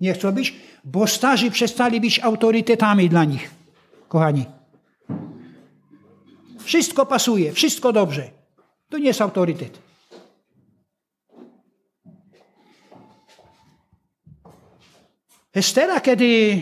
Nie 0.00 0.14
chcą 0.14 0.32
być, 0.32 0.54
bo 0.84 1.06
starzy 1.06 1.50
przestali 1.50 2.00
być 2.00 2.20
autorytetami 2.20 3.08
dla 3.08 3.24
nich. 3.24 3.50
Kochani. 4.08 4.44
Wszystko 6.60 7.06
pasuje, 7.06 7.52
wszystko 7.52 7.92
dobrze. 7.92 8.30
To 8.88 8.98
nie 8.98 9.06
jest 9.06 9.20
autorytet. 9.20 9.78
Estera, 15.54 16.00
kiedy 16.00 16.60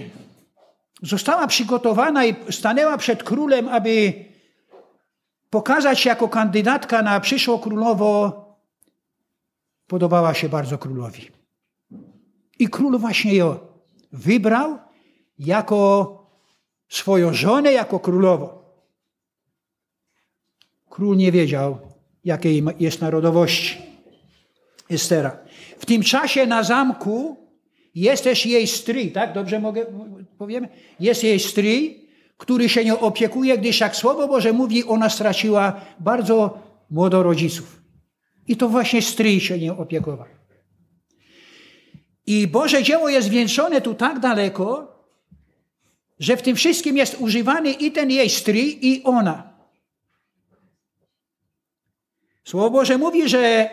została 1.03 1.47
przygotowana 1.47 2.25
i 2.25 2.53
stanęła 2.53 2.99
przed 2.99 3.23
królem, 3.23 3.69
aby 3.69 4.25
pokazać 5.51 6.01
się 6.01 6.09
jako 6.09 6.29
kandydatka 6.29 7.03
na 7.03 7.21
przyszłą 7.21 7.59
królowo, 7.59 8.43
podobała 9.87 10.35
się 10.35 10.49
bardzo 10.49 10.79
królowi. 10.79 11.31
I 12.59 12.69
król 12.69 12.99
właśnie 12.99 13.35
ją 13.35 13.59
wybrał 14.13 14.79
jako 15.39 16.19
swoją 16.89 17.35
żonę, 17.35 17.73
jako 17.73 18.01
królową. 18.01 18.49
Król 20.91 21.17
nie 21.17 21.33
wiedział, 21.33 21.79
jakiej 22.25 22.65
jest 22.79 23.01
narodowości 23.01 23.83
Estera. 24.91 25.39
W 25.79 25.87
tym 25.87 26.03
czasie 26.03 26.47
na 26.47 26.63
zamku 26.63 27.42
Jest 27.95 28.25
też 28.25 28.47
jej 28.47 28.67
stryj, 28.67 29.13
tak? 29.13 29.33
Dobrze 29.33 29.61
mogę 29.61 29.87
powiem? 30.39 30.69
Jest 31.01 31.25
jej 31.25 31.41
stryj, 31.41 32.09
który 32.37 32.69
się 32.69 32.85
nią 32.85 33.01
opiekuje, 33.01 33.59
gdyż 33.59 33.81
jak 33.81 33.97
Słowo 33.97 34.29
Boże 34.29 34.53
mówi, 34.53 34.85
ona 34.85 35.11
straciła 35.11 35.81
bardzo 36.01 36.59
młodo 36.91 37.23
rodziców. 37.23 37.83
I 38.49 38.57
to 38.57 38.69
właśnie 38.69 39.03
stryj 39.03 39.41
się 39.41 39.59
nią 39.59 39.79
opiekował. 39.79 40.27
I 42.27 42.47
Boże 42.47 42.83
dzieło 42.83 43.09
jest 43.09 43.29
wieńczone 43.29 43.81
tu 43.81 43.95
tak 43.95 44.21
daleko, 44.21 44.93
że 46.19 46.37
w 46.37 46.43
tym 46.43 46.57
wszystkim 46.57 46.97
jest 46.97 47.21
używany 47.21 47.71
i 47.71 47.93
ten 47.93 48.11
jej 48.11 48.31
stryj, 48.31 48.79
i 48.87 49.03
ona. 49.03 49.53
Słowo 52.45 52.71
Boże 52.71 52.99
mówi, 52.99 53.29
że 53.29 53.71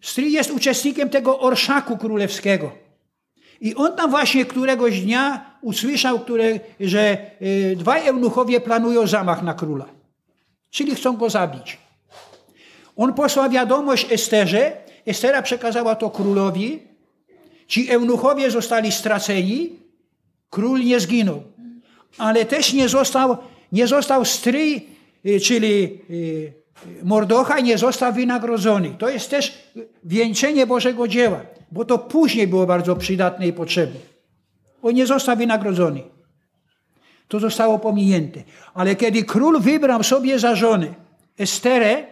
stryj 0.00 0.32
jest 0.32 0.50
uczestnikiem 0.50 1.08
tego 1.08 1.40
orszaku 1.40 1.96
królewskiego. 1.96 2.87
I 3.60 3.74
on 3.74 3.96
tam 3.96 4.10
właśnie 4.10 4.44
któregoś 4.44 5.00
dnia 5.00 5.50
usłyszał, 5.62 6.20
które, 6.20 6.60
że 6.80 7.16
y, 7.42 7.76
dwaj 7.78 8.08
eunuchowie 8.08 8.60
planują 8.60 9.06
zamach 9.06 9.42
na 9.42 9.54
króla. 9.54 9.84
Czyli 10.70 10.94
chcą 10.94 11.16
go 11.16 11.30
zabić. 11.30 11.78
On 12.96 13.14
posłał 13.14 13.50
wiadomość 13.50 14.12
Esterze. 14.12 14.72
Estera 15.06 15.42
przekazała 15.42 15.94
to 15.94 16.10
królowi. 16.10 16.82
Ci 17.66 17.90
eunuchowie 17.90 18.50
zostali 18.50 18.92
straceni. 18.92 19.72
Król 20.50 20.80
nie 20.80 21.00
zginął. 21.00 21.42
Ale 22.18 22.44
też 22.44 22.72
nie 22.72 22.88
został, 22.88 23.36
nie 23.72 23.86
został 23.86 24.24
stryj, 24.24 24.86
y, 25.26 25.40
czyli 25.40 26.00
y, 26.10 26.52
Mordocha 27.02 27.60
nie 27.60 27.78
został 27.78 28.12
wynagrodzony. 28.12 28.94
To 28.98 29.08
jest 29.08 29.30
też 29.30 29.72
wieńczenie 30.04 30.66
Bożego 30.66 31.08
dzieła, 31.08 31.40
bo 31.72 31.84
to 31.84 31.98
później 31.98 32.46
było 32.46 32.66
bardzo 32.66 32.96
przydatne 32.96 33.46
i 33.46 33.52
potrzebne. 33.52 34.00
On 34.82 34.94
nie 34.94 35.06
został 35.06 35.36
wynagrodzony. 35.36 36.02
To 37.28 37.40
zostało 37.40 37.78
pominięte. 37.78 38.42
Ale 38.74 38.96
kiedy 38.96 39.24
król 39.24 39.60
wybrał 39.60 40.02
sobie 40.02 40.38
za 40.38 40.54
żonę 40.54 40.94
Esterę, 41.38 42.06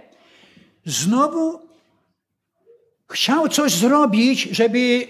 znowu 0.85 1.61
chciał 3.09 3.49
coś 3.49 3.73
zrobić, 3.73 4.43
żeby 4.43 5.07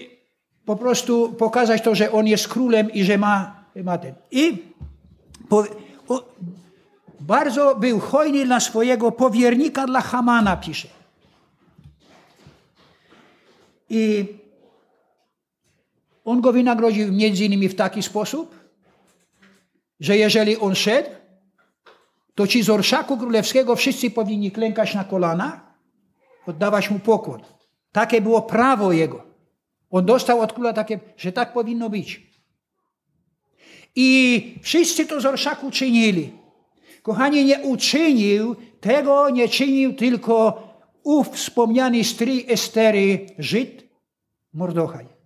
po 0.65 0.75
prostu 0.75 1.33
pokazać 1.33 1.81
to, 1.81 1.95
że 1.95 2.11
on 2.11 2.27
jest 2.27 2.47
królem 2.47 2.91
i 2.91 3.03
że 3.03 3.17
ma, 3.17 3.65
ma 3.83 3.97
ten. 3.97 4.13
I 4.31 4.63
po, 5.49 5.63
o, 6.07 6.23
bardzo 7.19 7.75
był 7.75 7.99
hojny 7.99 8.45
dla 8.45 8.59
swojego 8.59 9.11
powiernika, 9.11 9.85
dla 9.85 10.01
Hamana, 10.01 10.57
pisze. 10.57 10.87
I 13.89 14.25
on 16.27 16.41
go 16.41 16.53
wynagrodził 16.53 17.13
między 17.13 17.45
innymi 17.45 17.69
w 17.69 17.75
taki 17.75 18.03
sposób, 18.03 18.55
że 19.99 20.17
jeżeli 20.17 20.57
on 20.57 20.75
szedł, 20.75 21.09
to 22.35 22.47
ci 22.47 22.63
z 22.63 22.69
orszaku 22.69 23.17
królewskiego 23.17 23.75
wszyscy 23.75 24.11
powinni 24.11 24.51
klękać 24.51 24.95
na 24.95 25.03
kolana, 25.03 25.75
oddawać 26.47 26.89
mu 26.91 26.99
pokłon. 26.99 27.41
Takie 27.91 28.21
było 28.21 28.41
prawo 28.41 28.91
jego. 28.91 29.23
On 29.89 30.05
dostał 30.05 30.41
od 30.41 30.53
króla 30.53 30.73
takie, 30.73 30.99
że 31.17 31.31
tak 31.31 31.53
powinno 31.53 31.89
być. 31.89 32.21
I 33.95 34.59
wszyscy 34.61 35.05
to 35.05 35.21
z 35.21 35.25
orszaku 35.25 35.71
czynili. 35.71 36.33
Kochani, 37.01 37.45
nie 37.45 37.59
uczynił, 37.59 38.55
tego 38.81 39.29
nie 39.29 39.49
czynił 39.49 39.93
tylko 39.93 40.63
ów 41.03 41.29
wspomniany 41.29 42.03
stryj 42.03 42.45
Estery 42.47 43.25
Żyd, 43.39 43.87
Mordochaj. 44.53 45.16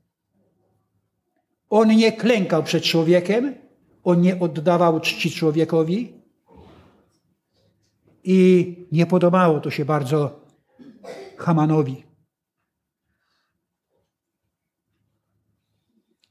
On 1.71 1.88
nie 1.88 2.12
klękał 2.12 2.63
przed 2.63 2.84
człowiekiem, 2.84 3.55
on 4.03 4.21
nie 4.21 4.39
oddawał 4.39 4.99
czci 4.99 5.31
człowiekowi 5.31 6.13
i 8.23 8.75
nie 8.91 9.05
podobało 9.05 9.60
to 9.60 9.71
się 9.71 9.86
bardzo 9.86 10.41
Hamanowi. 11.38 12.03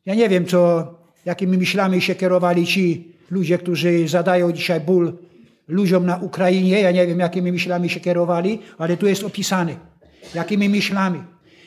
Ja 0.07 0.15
nie 0.15 0.29
wiem, 0.29 0.47
co, 0.47 0.95
jakimi 1.25 1.59
myślami 1.59 2.01
się 2.01 2.15
kierowali 2.15 2.67
ci 2.67 3.13
ludzie, 3.31 3.59
którzy 3.59 4.09
zadają 4.09 4.53
dzisiaj 4.53 4.81
ból 4.81 5.19
ludziom 5.69 6.07
na 6.07 6.17
Ukrainie. 6.17 6.81
Ja 6.81 6.91
nie 6.91 7.07
wiem, 7.07 7.19
jakimi 7.19 7.53
myślami 7.53 7.89
się 7.89 8.01
kierowali, 8.01 8.59
ale 8.79 8.97
tu 8.97 9.07
jest 9.07 9.25
opisane, 9.25 9.77
jakimi 10.35 10.69
myślami. 10.69 11.23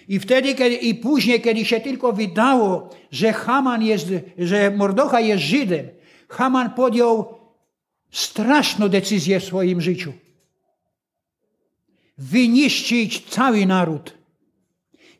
I 0.08 0.20
wtedy, 0.20 0.56
kiedy, 0.56 0.76
i 0.76 0.96
później, 0.96 1.42
kiedy 1.42 1.66
się 1.66 1.80
tylko 1.80 2.14
wydało, 2.14 2.90
że 3.12 3.34
Haman 3.34 3.84
jest, 3.84 4.08
że 4.38 4.72
Mordocha 4.72 5.20
jest 5.20 5.44
Żydem, 5.44 5.88
Haman 6.30 6.70
podjął 6.70 7.26
straszną 8.12 8.90
decyzję 8.90 9.40
w 9.40 9.44
swoim 9.44 9.82
życiu. 9.82 10.14
Wyniszczyć 12.18 13.26
cały 13.30 13.66
naród. 13.66 14.18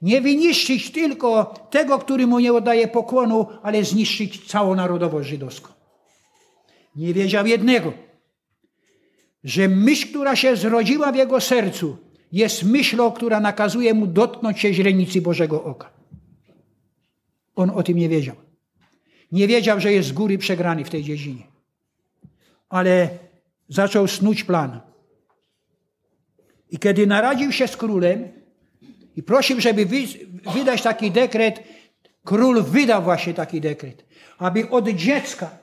Nie 0.02 0.22
wyniszczyć 0.22 0.92
tylko 0.92 1.54
tego, 1.70 2.00
który 2.00 2.28
mu 2.28 2.40
nie 2.40 2.54
oddaje 2.54 2.88
pokłonu, 2.88 3.48
ale 3.64 3.84
zniszczyć 3.84 4.46
całą 4.48 4.76
narodowość 4.76 5.30
żydowską. 5.30 5.74
Nie 6.96 7.14
wiedział 7.14 7.48
jednego, 7.48 7.94
że 9.44 9.68
myśl, 9.68 10.08
która 10.10 10.36
się 10.36 10.56
zrodziła 10.56 11.12
w 11.12 11.16
jego 11.16 11.42
sercu, 11.42 11.98
jest 12.34 12.64
myślą, 12.64 13.12
która 13.12 13.40
nakazuje 13.40 13.94
mu 13.94 14.08
dotknąć 14.08 14.60
się 14.60 14.74
źrenicy 14.74 15.22
Bożego 15.22 15.64
oka. 15.64 15.90
On 17.56 17.70
o 17.70 17.84
tym 17.84 17.98
nie 17.98 18.10
wiedział. 18.10 18.36
Nie 19.32 19.48
wiedział, 19.48 19.80
że 19.80 19.94
jest 19.94 20.10
z 20.10 20.12
góry 20.12 20.38
przegrany 20.38 20.86
w 20.86 20.90
tej 20.90 21.04
dziedzinie. 21.04 21.44
Ale 22.70 23.10
zaczął 23.70 24.08
snuć 24.08 24.44
plan. 24.44 24.80
I 26.72 26.80
kiedy 26.80 27.08
naradził 27.08 27.52
się 27.52 27.68
z 27.68 27.78
królem 27.78 28.28
i 29.16 29.24
prosił, 29.24 29.62
żeby 29.62 29.86
wydać 30.54 30.82
taki 30.82 31.12
dekret, 31.12 31.64
król 32.24 32.64
wydał 32.64 33.04
właśnie 33.04 33.34
taki 33.34 33.62
dekret, 33.62 34.06
aby 34.38 34.70
od 34.70 34.90
dziecka 34.90 35.58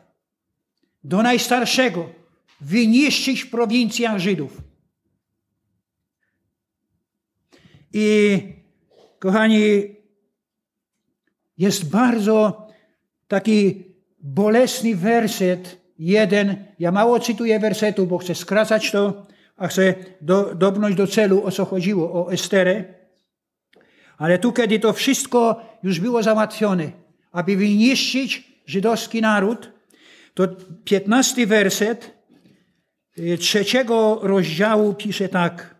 do 1.04 1.22
najstarszego 1.22 2.09
wyniszczyć 2.61 3.42
w 3.42 3.50
prowincjach 3.50 4.18
Żydów. 4.18 4.69
I 7.92 8.38
kochani, 9.18 9.96
jest 11.59 11.90
bardzo 11.90 12.66
taki 13.29 13.85
bolesny 14.18 14.96
werset, 14.96 15.81
jeden. 15.98 16.64
Ja 16.79 16.92
mało 16.92 17.20
cytuję 17.20 17.61
wersetu, 17.61 18.07
bo 18.07 18.18
chcę 18.18 18.35
skracać 18.35 18.90
to, 18.90 19.26
a 19.57 19.68
chcę 19.68 19.94
do, 20.20 20.55
do 20.96 21.07
celu, 21.07 21.44
o 21.44 21.50
co 21.50 21.64
chodziło, 21.64 22.12
o 22.12 22.33
Esterę. 22.33 22.85
Ale 24.18 24.38
tu, 24.38 24.53
kiedy 24.53 24.79
to 24.79 24.92
wszystko 24.92 25.61
już 25.83 26.00
było 26.00 26.22
załatwione, 26.22 26.90
aby 27.33 27.57
wyniszczyć 27.57 28.53
żydowski 28.66 29.20
naród, 29.20 29.72
to 30.35 30.48
piętnasty 30.85 31.46
werset 31.46 32.11
y, 33.18 33.38
trzeciego 33.38 34.20
rozdziału 34.22 34.94
pisze 34.94 35.29
tak. 35.29 35.80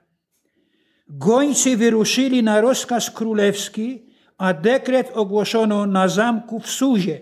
Gońcy 1.11 1.77
wyruszyli 1.77 2.42
na 2.42 2.61
rozkaz 2.61 3.11
królewski, 3.11 4.03
a 4.38 4.55
dekret 4.55 5.11
ogłoszono 5.16 5.87
na 5.87 6.09
zamku 6.09 6.61
w 6.61 6.70
Suzie. 6.70 7.20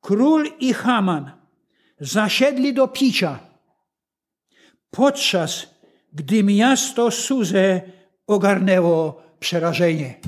Król 0.00 0.48
i 0.60 0.72
Haman 0.72 1.30
zasiedli 2.00 2.74
do 2.74 2.88
picia, 2.88 3.38
podczas 4.90 5.66
gdy 6.12 6.44
miasto 6.44 7.10
Suze 7.10 7.80
ogarnęło 8.26 9.22
przerażenie. 9.40 10.20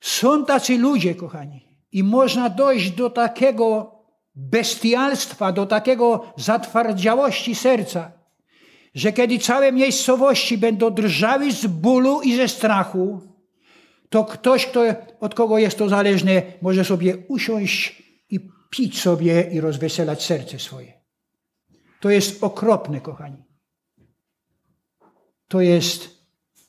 Są 0.00 0.44
tacy 0.44 0.78
ludzie, 0.78 1.14
kochani, 1.14 1.66
i 1.92 2.02
można 2.04 2.50
dojść 2.50 2.90
do 2.90 3.10
takiego 3.10 3.98
bestialstwa, 4.34 5.52
do 5.52 5.66
takiego 5.66 6.32
zatwardziałości 6.36 7.54
serca, 7.54 8.19
że 8.94 9.12
kiedy 9.12 9.38
całe 9.38 9.72
miejscowości 9.72 10.58
będą 10.58 10.90
drżały 10.90 11.52
z 11.52 11.66
bólu 11.66 12.20
i 12.22 12.36
ze 12.36 12.48
strachu, 12.48 13.20
to 14.08 14.24
ktoś, 14.24 14.66
kto, 14.66 14.84
od 15.20 15.34
kogo 15.34 15.58
jest 15.58 15.78
to 15.78 15.88
zależne, 15.88 16.42
może 16.62 16.84
sobie 16.84 17.16
usiąść 17.16 18.02
i 18.30 18.40
pić 18.70 19.00
sobie 19.00 19.50
i 19.52 19.60
rozweselać 19.60 20.24
serce 20.24 20.58
swoje. 20.58 20.92
To 22.00 22.10
jest 22.10 22.44
okropne, 22.44 23.00
kochani. 23.00 23.44
To 25.48 25.60
jest 25.60 26.08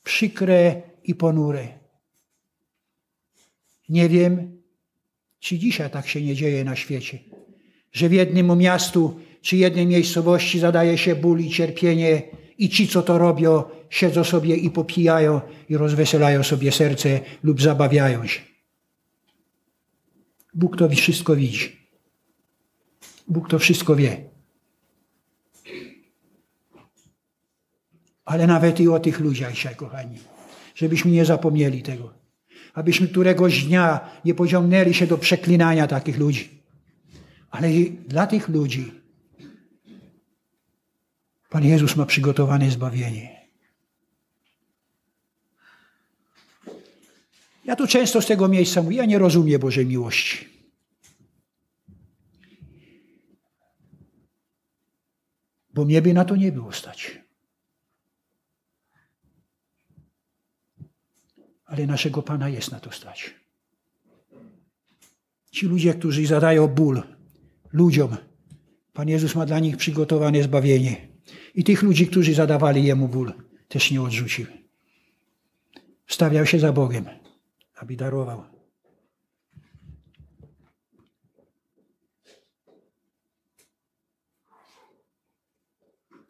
przykre 0.04 0.82
i 1.04 1.16
ponure. 1.16 1.80
Nie 3.90 4.10
wiem, 4.10 4.62
czy 5.40 5.58
dzisiaj 5.58 5.90
tak 5.90 6.08
się 6.08 6.22
nie 6.22 6.36
dzieje 6.36 6.64
na 6.64 6.76
świecie, 6.76 7.20
że 7.92 8.10
w 8.10 8.14
jednym 8.14 8.58
miastu 8.58 9.20
czy 9.42 9.58
jednej 9.58 9.88
miejscowości 9.88 10.60
zadaje 10.60 10.98
się 10.98 11.16
ból 11.16 11.40
i 11.40 11.50
cierpienie 11.50 12.22
I 12.58 12.70
ci, 12.70 12.88
co 12.88 13.02
to 13.02 13.18
robią, 13.18 13.64
siedzą 13.90 14.24
sobie 14.24 14.56
i 14.56 14.70
popijają 14.70 15.42
i 15.70 15.78
rozweselają 15.78 16.44
sobie 16.44 16.72
serce 16.72 17.20
lub 17.44 17.62
zabawiają 17.62 18.28
się. 18.28 18.42
Bóg 20.54 20.78
to 20.78 20.90
wszystko 20.90 21.36
widzi. 21.36 21.78
Bóg 23.28 23.50
to 23.50 23.60
wszystko 23.60 23.96
wie. 23.96 24.30
Ale 28.26 28.48
nawet 28.48 28.80
i 28.80 28.88
o 28.88 29.00
tych 29.00 29.20
ludziach 29.20 29.54
dzisiaj, 29.54 29.76
kochani, 29.76 30.18
żebyśmy 30.76 31.12
nie 31.12 31.26
zapomnieli 31.26 31.82
tego. 31.82 32.14
Abyśmy 32.74 33.08
któregoś 33.08 33.64
dnia 33.64 34.00
nie 34.26 34.34
pociągnęli 34.34 34.94
się 34.94 35.08
do 35.08 35.18
przeklinania 35.18 35.88
takich 35.88 36.18
ludzi. 36.18 36.50
Ale 37.52 37.74
i 37.74 37.92
dla 37.92 38.28
tych 38.28 38.50
ludzi 38.50 39.01
Pan 41.52 41.66
Jezus 41.66 41.96
ma 41.96 42.06
przygotowane 42.06 42.72
zbawienie. 42.72 43.48
Ja 47.66 47.76
tu 47.76 47.88
często 47.88 48.22
z 48.22 48.26
tego 48.26 48.48
miejsca 48.48 48.82
mówię, 48.82 48.98
ja 48.98 49.06
nie 49.06 49.20
rozumiem 49.20 49.62
Bożej 49.62 49.86
miłości. 49.86 50.50
Bo 55.74 55.86
mnie 55.86 56.02
by 56.02 56.14
na 56.14 56.26
to 56.26 56.36
nie 56.36 56.52
było 56.52 56.72
stać. 56.72 57.20
Ale 61.66 61.88
naszego 61.88 62.24
Pana 62.24 62.50
jest 62.50 62.72
na 62.72 62.80
to 62.80 62.92
stać. 62.92 63.36
Ci 65.52 65.66
ludzie, 65.66 65.94
którzy 65.94 66.28
zadają 66.28 66.68
ból 66.68 67.04
ludziom, 67.72 68.18
Pan 68.94 69.10
Jezus 69.10 69.36
ma 69.36 69.46
dla 69.46 69.60
nich 69.60 69.78
przygotowane 69.78 70.44
zbawienie. 70.44 71.11
I 71.56 71.64
tych 71.64 71.84
ludzi, 71.84 72.08
którzy 72.08 72.34
zadawali 72.34 72.84
Jemu 72.84 73.08
ból, 73.08 73.34
też 73.68 73.92
nie 73.92 74.02
odrzucił. 74.02 74.46
Stawiał 76.08 76.46
się 76.46 76.60
za 76.60 76.74
Bogiem, 76.74 77.06
aby 77.76 77.96
darował. 77.96 78.44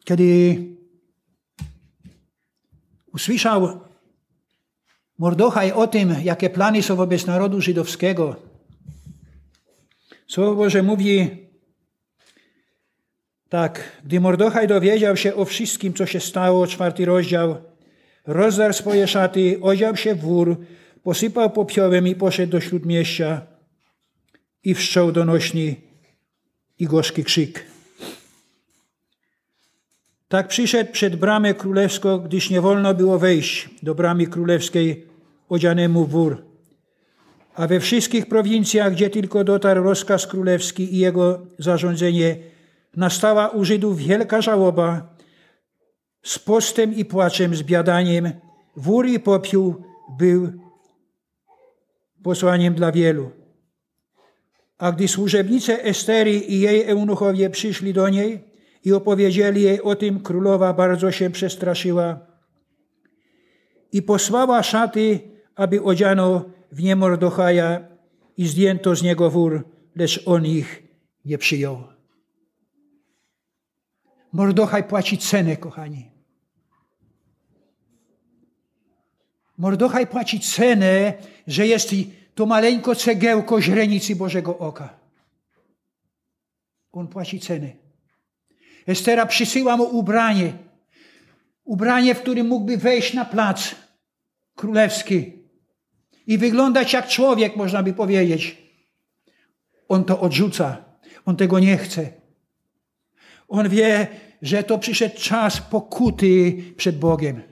Kiedy 0.04 0.58
usłyszał 3.12 3.80
Mordochaj 5.18 5.72
o 5.72 5.86
tym, 5.86 6.14
jakie 6.24 6.50
plany 6.50 6.82
są 6.82 6.96
wobec 6.96 7.26
narodu 7.26 7.60
żydowskiego, 7.60 8.36
Słowo 10.32 10.54
Boże 10.54 10.82
mówi 10.82 11.30
tak, 13.52 14.00
gdy 14.04 14.20
Mordochaj 14.20 14.68
dowiedział 14.68 15.16
się 15.16 15.34
o 15.34 15.44
wszystkim, 15.44 15.94
co 15.94 16.06
się 16.06 16.20
stało, 16.20 16.66
czwarty 16.66 17.04
rozdział, 17.04 17.56
rozdarł 18.26 18.72
swoje 18.72 19.06
szaty, 19.06 19.58
odział 19.62 19.96
się 19.96 20.14
w 20.14 20.20
wór, 20.20 20.56
posypał 21.02 21.50
popiołem 21.50 22.08
i 22.08 22.14
poszedł 22.14 22.52
do 22.52 22.60
śródmieścia 22.60 23.40
i 24.64 24.74
wszczął 24.74 25.12
donośny 25.12 25.76
i 26.78 26.86
gorzki 26.86 27.24
krzyk. 27.24 27.64
Tak 30.28 30.48
przyszedł 30.48 30.92
przed 30.92 31.16
bramę 31.16 31.54
królewską, 31.54 32.18
gdyż 32.18 32.50
nie 32.50 32.60
wolno 32.60 32.94
było 32.94 33.18
wejść 33.18 33.68
do 33.82 33.94
bramy 33.94 34.26
królewskiej 34.26 35.06
odzianemu 35.48 36.04
w 36.04 36.10
wór. 36.10 36.44
A 37.54 37.66
we 37.66 37.80
wszystkich 37.80 38.26
prowincjach, 38.26 38.92
gdzie 38.92 39.10
tylko 39.10 39.44
dotarł 39.44 39.82
rozkaz 39.82 40.26
królewski 40.26 40.94
i 40.94 40.98
jego 40.98 41.46
zarządzenie, 41.58 42.51
nastała 42.96 43.48
u 43.48 43.64
Żydów 43.64 43.98
wielka 43.98 44.42
żałoba 44.42 45.16
z 46.22 46.38
postem 46.38 46.94
i 46.94 47.04
płaczem, 47.04 47.54
z 47.54 47.62
biadaniem. 47.62 48.32
Wór 48.76 49.06
i 49.06 49.20
popiół 49.20 49.74
był 50.18 50.52
posłaniem 52.22 52.74
dla 52.74 52.92
wielu. 52.92 53.30
A 54.78 54.92
gdy 54.92 55.08
służebnice 55.08 55.84
Estery 55.84 56.32
i 56.32 56.60
jej 56.60 56.82
eunuchowie 56.82 57.50
przyszli 57.50 57.92
do 57.92 58.08
niej 58.08 58.44
i 58.84 58.92
opowiedzieli 58.92 59.62
jej 59.62 59.82
o 59.82 59.96
tym, 59.96 60.20
królowa 60.20 60.72
bardzo 60.72 61.12
się 61.12 61.30
przestraszyła 61.30 62.32
i 63.92 64.02
posłała 64.02 64.62
szaty, 64.62 65.20
aby 65.54 65.82
odziano 65.82 66.44
w 66.72 66.82
nie 66.82 66.96
Mordochaja 66.96 67.88
i 68.36 68.46
zdjęto 68.46 68.96
z 68.96 69.02
niego 69.02 69.30
wór, 69.30 69.64
lecz 69.96 70.22
on 70.26 70.46
ich 70.46 70.82
nie 71.24 71.38
przyjął. 71.38 71.92
Mordochaj 74.32 74.84
płaci 74.84 75.18
cenę, 75.18 75.56
kochani. 75.56 76.10
Mordochaj 79.58 80.06
płaci 80.06 80.40
cenę, 80.40 81.14
że 81.46 81.66
jest 81.66 81.90
to 82.34 82.46
maleńko 82.46 82.94
cegiełko 82.94 83.62
źrenicy 83.62 84.16
Bożego 84.16 84.58
oka. 84.58 84.94
On 86.92 87.08
płaci 87.08 87.40
cenę. 87.40 87.72
Estera 88.86 89.26
przysyła 89.26 89.76
mu 89.76 89.84
ubranie. 89.84 90.52
Ubranie, 91.64 92.14
w 92.14 92.20
którym 92.20 92.46
mógłby 92.46 92.76
wejść 92.76 93.14
na 93.14 93.24
plac 93.24 93.74
królewski 94.54 95.32
i 96.26 96.38
wyglądać 96.38 96.92
jak 96.92 97.08
człowiek, 97.08 97.56
można 97.56 97.82
by 97.82 97.92
powiedzieć. 97.92 98.62
On 99.88 100.04
to 100.04 100.20
odrzuca. 100.20 100.84
On 101.24 101.36
tego 101.36 101.58
nie 101.58 101.76
chce. 101.76 102.10
On 103.48 103.68
wie, 103.68 104.08
że 104.42 104.62
to 104.62 104.78
przyszedł 104.78 105.16
czas 105.16 105.60
pokuty 105.60 106.56
przed 106.76 106.98
Bogiem. 106.98 107.42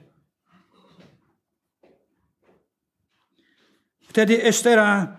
Wtedy 4.01 4.43
Estera 4.43 5.17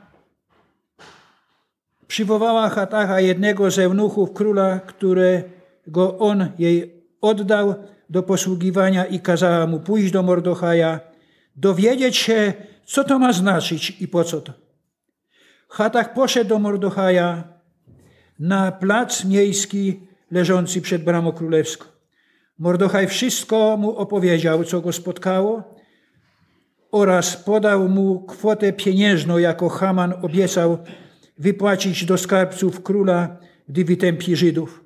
przywołała 2.06 2.68
Hatacha, 2.68 3.20
jednego 3.20 3.70
z 3.70 3.78
eunuchów 3.78 4.32
króla, 4.32 4.80
którego 4.80 6.18
on 6.18 6.48
jej 6.58 7.02
oddał 7.20 7.74
do 8.10 8.22
posługiwania 8.22 9.04
i 9.04 9.20
kazała 9.20 9.66
mu 9.66 9.80
pójść 9.80 10.12
do 10.12 10.22
Mordochaja, 10.22 11.00
dowiedzieć 11.56 12.16
się, 12.16 12.52
co 12.84 13.04
to 13.04 13.18
ma 13.18 13.32
znaczyć 13.32 13.96
i 14.00 14.08
po 14.08 14.24
co 14.24 14.40
to. 14.40 14.52
Hatach 15.68 16.14
poszedł 16.14 16.48
do 16.48 16.58
Mordochaja 16.58 17.44
na 18.38 18.72
plac 18.72 19.24
miejski 19.24 20.00
leżący 20.32 20.80
przed 20.80 21.04
bramą 21.04 21.32
królewską. 21.32 21.86
Mordochaj 22.58 23.06
wszystko 23.08 23.76
mu 23.76 23.96
opowiedział, 23.96 24.64
co 24.64 24.80
go 24.80 24.92
spotkało 24.92 25.74
oraz 26.92 27.36
podał 27.36 27.88
mu 27.88 28.20
kwotę 28.20 28.72
pieniężną, 28.72 29.38
jako 29.38 29.68
Haman 29.68 30.14
obiecał 30.22 30.78
wypłacić 31.38 32.04
do 32.04 32.18
skarbców 32.18 32.82
króla, 32.82 33.36
gdy 33.68 33.84
wytępi 33.84 34.36
Żydów. 34.36 34.84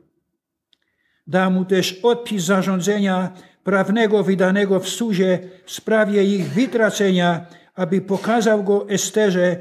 Dał 1.27 1.51
mu 1.51 1.65
też 1.65 2.01
odpis 2.03 2.45
zarządzenia 2.45 3.33
prawnego 3.65 4.23
wydanego 4.23 4.81
w 4.81 4.89
Suzie 4.89 5.39
w 5.65 5.73
sprawie 5.73 6.25
ich 6.25 6.47
wytracenia, 6.47 7.47
aby 7.75 8.01
pokazał 8.01 8.65
go 8.65 8.89
Esterze, 8.89 9.57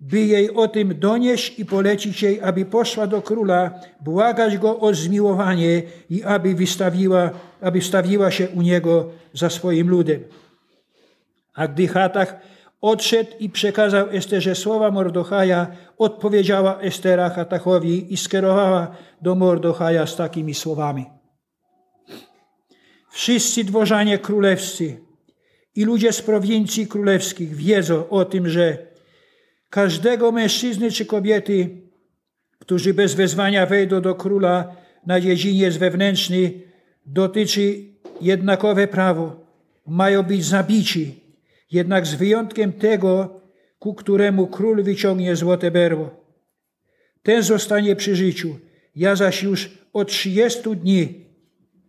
by 0.00 0.20
jej 0.20 0.54
o 0.54 0.68
tym 0.68 0.98
donieść 0.98 1.58
i 1.58 1.64
polecić 1.64 2.22
jej, 2.22 2.40
aby 2.40 2.64
poszła 2.64 3.06
do 3.06 3.22
króla, 3.22 3.70
błagać 4.00 4.58
go 4.58 4.80
o 4.80 4.94
zmiłowanie 4.94 5.82
i 6.10 6.22
aby 6.22 6.54
wystawiła, 6.54 7.30
aby 7.60 7.80
wstawiła 7.80 8.30
się 8.30 8.48
u 8.48 8.62
niego 8.62 9.10
za 9.32 9.50
swoim 9.50 9.88
ludem. 9.88 10.24
A 11.54 11.68
gdy 11.68 11.88
Hatach 11.88 12.36
odszedł 12.80 13.30
i 13.38 13.50
przekazał 13.50 14.08
Esterze 14.10 14.54
słowa 14.54 14.90
Mordochaja, 14.90 15.66
odpowiedziała 15.98 16.80
Estera 16.80 17.30
Hatachowi 17.30 18.12
i 18.12 18.16
skierowała 18.16 18.96
do 19.22 19.34
Mordochaja 19.34 20.06
z 20.06 20.16
takimi 20.16 20.54
słowami. 20.54 21.06
Wszyscy 23.10 23.64
dworzanie 23.64 24.18
królewscy 24.18 25.00
i 25.74 25.84
ludzie 25.84 26.12
z 26.12 26.22
prowincji 26.22 26.86
królewskich 26.86 27.56
wiedzą 27.56 28.08
o 28.08 28.24
tym, 28.24 28.48
że 28.48 28.87
każdego 29.70 30.32
mężczyzny 30.32 30.90
czy 30.90 31.06
kobiety, 31.06 31.70
którzy 32.58 32.94
bez 32.94 33.14
wezwania 33.14 33.66
wejdą 33.66 34.00
do 34.00 34.14
króla 34.14 34.76
na 35.06 35.20
dziedziniec 35.20 35.76
wewnętrzny, 35.76 36.52
dotyczy 37.06 37.84
jednakowe 38.20 38.88
prawo. 38.88 39.46
Mają 39.86 40.22
być 40.22 40.44
zabici, 40.44 41.14
jednak 41.70 42.06
z 42.06 42.14
wyjątkiem 42.14 42.72
tego, 42.72 43.40
ku 43.78 43.94
któremu 43.94 44.46
król 44.46 44.82
wyciągnie 44.82 45.36
złote 45.36 45.70
berło. 45.70 46.10
Ten 47.22 47.42
zostanie 47.42 47.96
przy 47.96 48.16
życiu. 48.16 48.58
Ja 48.96 49.16
zaś 49.16 49.42
już 49.42 49.70
od 49.92 50.08
30 50.08 50.76
dni 50.76 51.26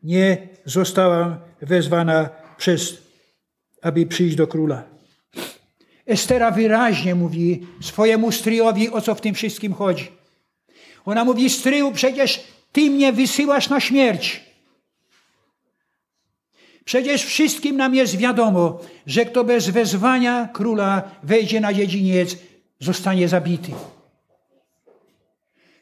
nie 0.03 0.37
zostałam 0.65 1.39
wezwana 1.61 2.29
przez, 2.57 3.01
aby 3.81 4.05
przyjść 4.05 4.35
do 4.35 4.47
króla. 4.47 4.98
Estera 6.09 6.51
wyraźnie 6.51 7.15
mówi 7.15 7.67
swojemu 7.81 8.31
stryjowi, 8.31 8.89
o 8.89 9.01
co 9.01 9.15
w 9.15 9.21
tym 9.21 9.35
wszystkim 9.35 9.73
chodzi. 9.73 10.07
Ona 11.05 11.25
mówi, 11.25 11.49
stryju, 11.49 11.91
przecież 11.91 12.43
ty 12.71 12.89
mnie 12.89 13.13
wysyłasz 13.13 13.69
na 13.69 13.79
śmierć. 13.79 14.41
Przecież 16.85 17.25
wszystkim 17.25 17.77
nam 17.77 17.95
jest 17.95 18.17
wiadomo, 18.17 18.79
że 19.05 19.25
kto 19.25 19.43
bez 19.43 19.69
wezwania 19.69 20.49
króla 20.53 21.01
wejdzie 21.23 21.61
na 21.61 21.73
dziedziniec, 21.73 22.37
zostanie 22.79 23.27
zabity. 23.27 23.71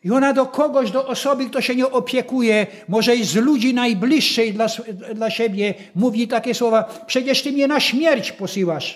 I 0.03 0.11
ona 0.11 0.33
do 0.33 0.45
kogoś, 0.45 0.91
do 0.91 1.07
osoby, 1.07 1.45
kto 1.45 1.61
się 1.61 1.75
nie 1.75 1.91
opiekuje, 1.91 2.67
może 2.87 3.15
i 3.15 3.23
z 3.23 3.35
ludzi 3.35 3.73
najbliższej 3.73 4.53
dla, 4.53 4.67
dla 5.15 5.29
siebie, 5.29 5.73
mówi 5.95 6.27
takie 6.27 6.53
słowa: 6.53 7.03
Przecież 7.07 7.43
ty 7.43 7.51
mnie 7.51 7.67
na 7.67 7.79
śmierć 7.79 8.31
posyłasz. 8.31 8.95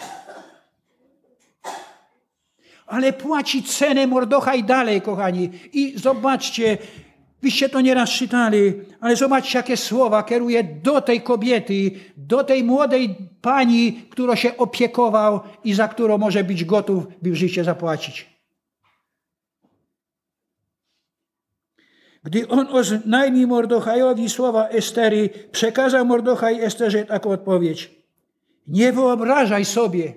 Ale 2.91 3.13
płaci 3.13 3.63
cenę 3.63 4.07
Mordochaj 4.07 4.63
dalej, 4.63 5.01
kochani. 5.01 5.49
I 5.73 5.93
zobaczcie, 5.99 6.77
Wyście 7.41 7.69
to 7.69 7.81
nieraz 7.81 8.09
czytali, 8.09 8.73
ale 8.99 9.15
zobaczcie, 9.15 9.57
jakie 9.57 9.77
słowa 9.77 10.23
kieruje 10.23 10.63
do 10.63 11.01
tej 11.01 11.21
kobiety, 11.21 11.91
do 12.17 12.43
tej 12.43 12.63
młodej 12.63 13.15
pani, 13.41 13.93
którą 14.09 14.35
się 14.35 14.57
opiekował 14.57 15.39
i 15.63 15.73
za 15.73 15.87
którą 15.87 16.17
może 16.17 16.43
być 16.43 16.65
gotów, 16.65 17.03
by 17.21 17.35
życie 17.35 17.63
zapłacić. 17.63 18.29
Gdy 22.23 22.47
on 22.47 22.67
oznajmił 22.71 23.47
Mordochajowi 23.47 24.29
słowa 24.29 24.67
Estery, 24.67 25.29
przekazał 25.51 26.05
Mordochaj 26.05 26.61
Esterze 26.61 27.05
taką 27.05 27.29
odpowiedź. 27.29 27.91
Nie 28.67 28.93
wyobrażaj 28.93 29.65
sobie, 29.65 30.13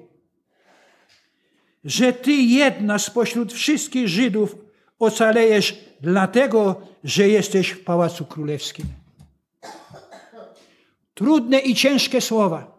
że 1.85 2.13
ty 2.13 2.33
jedna 2.33 2.99
spośród 2.99 3.53
wszystkich 3.53 4.09
Żydów 4.09 4.57
ocalejesz 4.99 5.75
dlatego, 6.01 6.81
że 7.05 7.29
jesteś 7.29 7.71
w 7.71 7.85
Pałacu 7.85 8.25
Królewskim. 8.25 8.87
Trudne 11.15 11.59
i 11.59 11.75
ciężkie 11.75 12.21
słowa. 12.21 12.75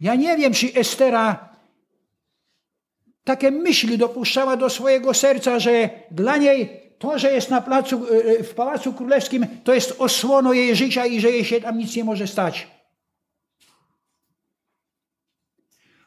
Ja 0.00 0.14
nie 0.14 0.36
wiem, 0.36 0.52
czy 0.52 0.74
Estera 0.74 1.54
takie 3.24 3.50
myśli 3.50 3.98
dopuszczała 3.98 4.56
do 4.56 4.70
swojego 4.70 5.14
serca, 5.14 5.58
że 5.58 5.90
dla 6.10 6.36
niej 6.36 6.84
to, 6.98 7.18
że 7.18 7.32
jest 7.32 7.50
na 7.50 7.60
placu, 7.60 8.06
e, 8.06 8.38
e, 8.38 8.42
w 8.42 8.54
Pałacu 8.54 8.92
Królewskim, 8.92 9.46
to 9.64 9.74
jest 9.74 9.94
osłoną 9.98 10.52
jej 10.52 10.76
życia 10.76 11.06
i 11.06 11.20
że 11.20 11.30
jej 11.30 11.44
się 11.44 11.60
tam 11.60 11.78
nic 11.78 11.96
nie 11.96 12.04
może 12.04 12.26
stać. 12.26 12.73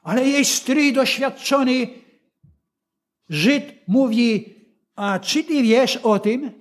Ale 0.08 0.28
jej 0.28 0.46
strój 0.46 0.94
doświadczony 0.94 1.88
Żyd 3.30 3.64
mówi, 3.88 4.56
a 4.96 5.20
czy 5.20 5.44
ty 5.44 5.64
wiesz 5.64 5.98
o 5.98 6.20
tym, 6.20 6.52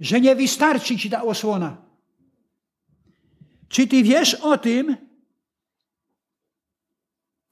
że 0.00 0.20
nie 0.20 0.36
wystarczy 0.36 0.96
ci 0.96 1.10
ta 1.10 1.22
osłona? 1.22 1.76
Czy 3.68 3.86
ty 3.86 4.02
wiesz 4.02 4.34
o 4.34 4.58
tym 4.58 4.96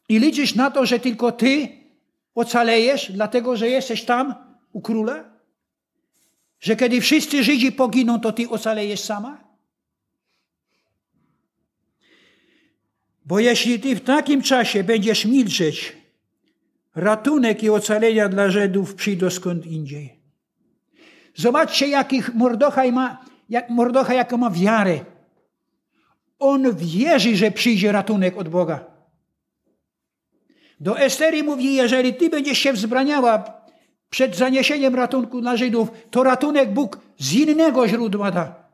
i 0.08 0.18
liczysz 0.18 0.54
na 0.54 0.70
to, 0.70 0.86
że 0.86 0.98
tylko 0.98 1.32
ty 1.32 1.68
ocalejesz, 2.34 3.12
dlatego 3.12 3.56
że 3.56 3.68
jesteś 3.68 4.04
tam 4.04 4.34
u 4.72 4.80
króla? 4.80 5.24
Że 6.60 6.76
kiedy 6.76 7.00
wszyscy 7.00 7.44
Żydzi 7.44 7.72
poginą, 7.72 8.20
to 8.20 8.32
ty 8.32 8.48
ocalejesz 8.48 9.00
sama? 9.00 9.45
Bo 13.26 13.38
jeśli 13.38 13.80
ty 13.80 13.96
w 13.96 14.00
takim 14.00 14.42
czasie 14.42 14.84
będziesz 14.84 15.24
milczeć, 15.24 15.96
ratunek 16.94 17.62
i 17.62 17.70
ocalenia 17.70 18.28
dla 18.28 18.50
Żydów 18.50 18.94
przyjdą 18.94 19.30
skąd 19.30 19.66
indziej. 19.66 20.20
Zobaczcie, 21.34 21.88
jakich 21.88 22.34
Mordochaj 22.34 22.92
ma, 22.92 23.24
jak 23.48 23.68
jaką 24.10 24.36
ma 24.36 24.50
wiarę. 24.50 25.00
On 26.38 26.76
wierzy, 26.76 27.36
że 27.36 27.50
przyjdzie 27.50 27.92
ratunek 27.92 28.36
od 28.36 28.48
Boga. 28.48 28.84
Do 30.80 30.98
Estery 30.98 31.42
mówi, 31.42 31.74
jeżeli 31.74 32.14
ty 32.14 32.30
będziesz 32.30 32.58
się 32.58 32.72
wzbraniała 32.72 33.44
przed 34.10 34.36
zaniesieniem 34.36 34.94
ratunku 34.94 35.40
dla 35.40 35.56
Żydów, 35.56 35.88
to 36.10 36.22
ratunek 36.22 36.72
Bóg 36.72 37.00
z 37.18 37.32
innego 37.32 37.88
źródła 37.88 38.30
da. 38.30 38.65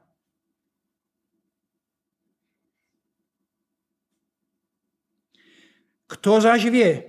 Kto 6.12 6.40
zaś 6.40 6.70
wie, 6.70 7.02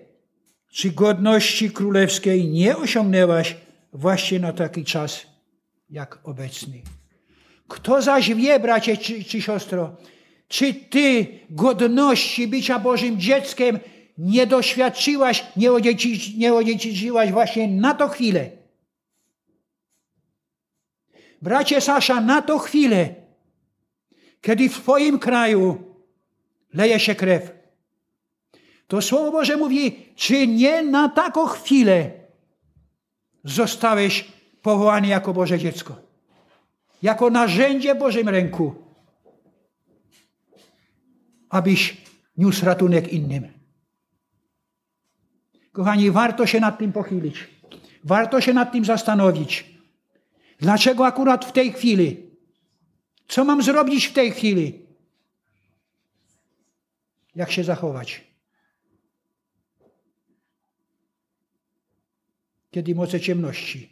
czy 0.72 0.92
godności 0.92 1.72
królewskiej 1.72 2.48
nie 2.48 2.78
osiągnęłaś 2.78 3.56
właśnie 3.94 4.40
na 4.40 4.54
taki 4.54 4.86
czas 4.86 5.26
jak 5.90 6.20
obecny? 6.24 6.82
Kto 7.68 8.02
zaś 8.02 8.34
wie, 8.34 8.60
bracie 8.60 8.98
czy, 8.98 9.24
czy 9.24 9.42
siostro, 9.42 9.96
czy 10.48 10.74
ty 10.74 11.28
godności 11.50 12.48
bycia 12.48 12.80
Bożym 12.80 13.20
dzieckiem 13.20 13.80
nie 14.18 14.48
doświadczyłaś, 14.48 15.46
nie, 15.58 15.72
odziedzic, 15.72 16.38
nie 16.38 16.54
odziedziczyłaś 16.54 17.32
właśnie 17.32 17.68
na 17.68 17.94
to 17.94 18.08
chwilę? 18.08 18.50
Bracie 21.42 21.82
Sasza, 21.82 22.22
na 22.22 22.42
to 22.42 22.60
chwilę, 22.60 23.16
kiedy 24.42 24.70
w 24.70 24.74
Twoim 24.74 25.20
kraju 25.20 25.84
leje 26.74 27.00
się 27.00 27.16
krew, 27.16 27.63
to 28.88 29.02
Słowo 29.02 29.32
Boże 29.32 29.58
mówi, 29.58 30.06
czy 30.16 30.48
nie 30.48 30.84
na 30.84 31.10
taką 31.10 31.46
chwilę 31.48 32.12
zostałeś 33.44 34.32
powołany 34.62 35.08
jako 35.08 35.34
Boże 35.34 35.60
dziecko. 35.60 35.96
Jako 37.02 37.30
narzędzie 37.30 37.96
Bożym 37.96 38.30
ręku, 38.30 38.76
abyś 41.50 41.98
niósł 42.38 42.66
ratunek 42.66 43.14
innym. 43.14 43.48
Kochani, 45.72 46.12
warto 46.12 46.48
się 46.48 46.60
nad 46.60 46.80
tym 46.80 46.94
pochylić. 46.94 47.48
Warto 48.04 48.42
się 48.42 48.54
nad 48.54 48.72
tym 48.72 48.86
zastanowić. 48.86 49.74
Dlaczego 50.60 51.06
akurat 51.06 51.46
w 51.46 51.52
tej 51.52 51.72
chwili? 51.74 52.30
Co 53.28 53.46
mam 53.46 53.64
zrobić 53.64 54.06
w 54.06 54.14
tej 54.14 54.32
chwili? 54.32 54.86
Jak 57.36 57.52
się 57.52 57.64
zachować? 57.64 58.33
Kiedy 62.74 62.96
moce 62.96 63.20
ciemności 63.20 63.90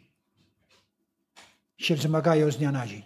się 1.78 1.94
wzmagają 1.94 2.50
z 2.50 2.56
dnia 2.58 2.72
na 2.72 2.86
dzień. 2.86 3.02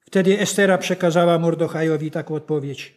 Wtedy 0.00 0.40
Estera 0.40 0.78
przekazała 0.78 1.38
Mordochajowi 1.38 2.10
taką 2.10 2.34
odpowiedź. 2.34 2.94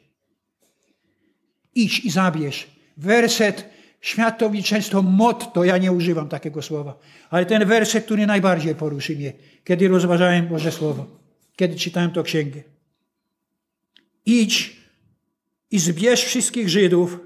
Idź 1.75 1.99
i 1.99 2.11
zabierz. 2.11 2.67
Werset 2.97 3.69
światowi 4.01 4.63
często 4.63 5.01
motto, 5.01 5.63
ja 5.63 5.77
nie 5.77 5.91
używam 5.91 6.29
takiego 6.29 6.61
słowa, 6.61 6.99
ale 7.29 7.45
ten 7.45 7.65
werset, 7.65 8.05
który 8.05 8.27
najbardziej 8.27 8.75
poruszy 8.75 9.15
mnie, 9.15 9.33
kiedy 9.63 9.87
rozważałem 9.87 10.47
Boże 10.47 10.71
Słowo, 10.71 11.05
kiedy 11.55 11.75
czytałem 11.75 12.11
to 12.11 12.23
księgę. 12.23 12.63
Idź 14.25 14.78
i 15.71 15.79
zbierz 15.79 16.23
wszystkich 16.23 16.69
Żydów, 16.69 17.19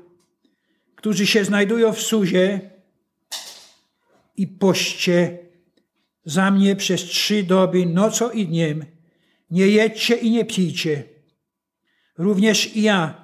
którzy 0.96 1.28
się 1.28 1.46
znajdują 1.46 1.94
w 1.94 2.02
Suzie 2.02 2.72
i 4.38 4.48
poście 4.48 5.38
za 6.26 6.52
mnie 6.52 6.76
przez 6.76 7.04
trzy 7.04 7.44
doby, 7.44 7.86
nocą 7.86 8.30
i 8.30 8.46
dniem. 8.48 8.86
Nie 9.52 9.68
jedźcie 9.68 10.16
i 10.16 10.32
nie 10.32 10.46
pijcie. 10.46 11.04
Również 12.18 12.76
i 12.76 12.82
ja 12.82 13.24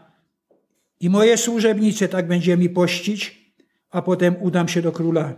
i 0.99 1.09
moje 1.09 1.37
służebnice 1.37 2.07
tak 2.07 2.27
będziemy 2.27 2.69
pościć, 2.69 3.51
a 3.89 4.01
potem 4.01 4.35
udam 4.41 4.67
się 4.67 4.81
do 4.81 4.91
króla. 4.91 5.35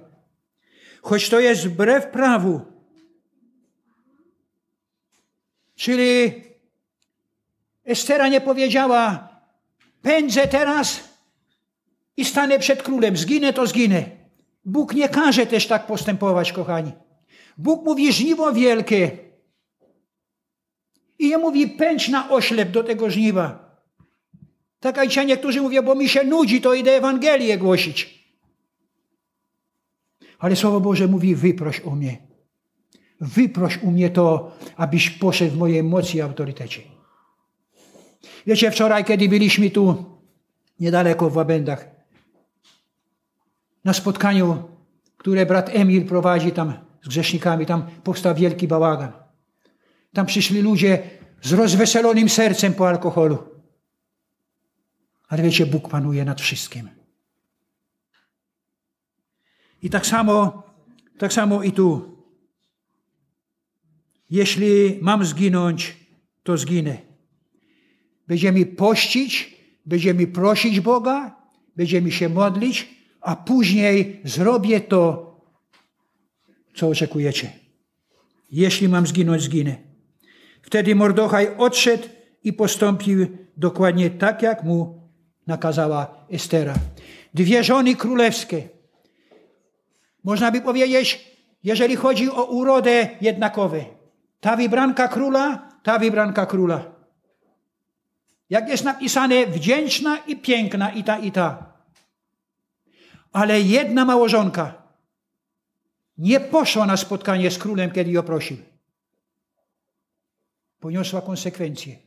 Choć 1.01 1.29
to 1.29 1.39
jest 1.39 1.67
wbrew 1.67 2.07
prawu. 2.07 2.61
Czyli 5.75 6.33
Estera 7.85 8.27
nie 8.27 8.41
powiedziała, 8.41 9.30
Pędzę 10.01 10.47
teraz 10.47 11.09
i 12.17 12.25
stanę 12.25 12.59
przed 12.59 12.83
królem. 12.83 13.17
Zginę, 13.17 13.53
to 13.53 13.67
zginę. 13.67 14.03
Bóg 14.65 14.93
nie 14.93 15.09
każe 15.09 15.45
też 15.45 15.67
tak 15.67 15.87
postępować, 15.87 16.51
kochani. 16.51 16.91
Bóg 17.57 17.85
mówi 17.85 18.13
żniwo 18.13 18.53
wielkie. 18.53 19.17
I 21.19 21.27
nie 21.27 21.37
mówi 21.37 21.67
pędź 21.67 22.09
na 22.09 22.29
oślep 22.29 22.71
do 22.71 22.83
tego 22.83 23.09
żniwa. 23.09 23.71
Tak 24.79 25.07
dzisiaj 25.07 25.25
niektórzy 25.25 25.61
mówią, 25.61 25.81
bo 25.81 25.95
mi 25.95 26.09
się 26.09 26.23
nudzi, 26.23 26.61
to 26.61 26.73
idę 26.73 26.91
Ewangelię 26.91 27.57
głosić. 27.57 28.21
Ale 30.39 30.55
Słowo 30.55 30.79
Boże 30.79 31.07
mówi, 31.07 31.35
wyproś 31.35 31.81
u 31.81 31.91
mnie. 31.91 32.17
Wyproś 33.19 33.83
u 33.83 33.91
mnie 33.91 34.09
to, 34.09 34.51
abyś 34.77 35.09
poszedł 35.09 35.51
w 35.51 35.57
mojej 35.57 35.83
mocy 35.83 36.17
i 36.17 36.21
autorytecie. 36.21 36.81
Wiecie, 38.47 38.71
wczoraj, 38.71 39.05
kiedy 39.05 39.29
byliśmy 39.29 39.69
tu 39.69 40.05
niedaleko 40.79 41.29
w 41.29 41.35
Łabędach, 41.35 41.85
na 43.85 43.93
spotkaniu, 43.93 44.69
które 45.17 45.45
brat 45.45 45.69
Emil 45.69 46.05
prowadzi 46.05 46.51
tam 46.51 46.73
z 47.03 47.07
grzesznikami, 47.07 47.65
tam 47.65 47.87
powstał 48.03 48.35
wielki 48.35 48.67
bałagan. 48.67 49.11
Tam 50.13 50.25
przyszli 50.25 50.61
ludzie 50.61 51.03
z 51.41 51.53
rozweselonym 51.53 52.29
sercem 52.29 52.73
po 52.73 52.89
alkoholu. 52.89 53.37
Ale 55.27 55.43
wiecie, 55.43 55.65
Bóg 55.65 55.89
panuje 55.89 56.25
nad 56.25 56.41
wszystkim. 56.41 56.89
I 59.81 59.89
tak 59.89 60.05
samo, 60.05 60.63
tak 61.17 61.33
samo 61.33 61.63
i 61.63 61.71
tu. 61.71 62.17
Jeśli 64.29 64.99
mam 65.01 65.25
zginąć, 65.25 65.97
to 66.43 66.57
zginę. 66.57 67.10
Będziemy 68.31 68.65
pościć, 68.65 69.55
będziemy 69.85 70.27
prosić 70.27 70.79
Boga, 70.79 71.35
będziemy 71.75 72.11
się 72.11 72.29
modlić, 72.29 72.87
a 73.21 73.35
później 73.35 74.21
zrobię 74.23 74.81
to, 74.81 75.35
co 76.75 76.87
oczekujecie. 76.87 77.51
Jeśli 78.51 78.89
mam 78.89 79.07
zginąć, 79.07 79.41
zginę. 79.41 79.75
Wtedy 80.61 80.95
Mordochaj 80.95 81.47
odszedł 81.57 82.07
i 82.43 82.53
postąpił 82.53 83.27
dokładnie 83.57 84.09
tak, 84.09 84.41
jak 84.41 84.63
mu 84.63 85.09
nakazała 85.47 86.25
Estera. 86.29 86.75
Dwie 87.33 87.63
żony 87.63 87.95
królewskie. 87.95 88.69
Można 90.23 90.51
by 90.51 90.61
powiedzieć, 90.61 91.27
jeżeli 91.63 91.95
chodzi 91.95 92.29
o 92.29 92.43
urodę 92.45 93.09
jednakowe. 93.21 93.85
Ta 94.39 94.55
wybranka 94.55 95.07
króla, 95.07 95.69
ta 95.83 95.99
wybranka 95.99 96.45
króla. 96.45 96.90
Jak 98.51 98.69
jest 98.69 98.83
napisane, 98.83 99.47
wdzięczna 99.47 100.17
i 100.17 100.35
piękna 100.35 100.91
i 100.91 101.03
ta, 101.03 101.19
i 101.19 101.31
ta. 101.31 101.73
Ale 103.31 103.61
jedna 103.61 104.05
małżonka 104.05 104.83
nie 106.17 106.39
poszła 106.39 106.85
na 106.85 106.97
spotkanie 106.97 107.51
z 107.51 107.57
królem, 107.57 107.91
kiedy 107.91 108.11
ją 108.11 108.23
prosił. 108.23 108.57
Poniosła 110.79 111.21
konsekwencje. 111.21 111.99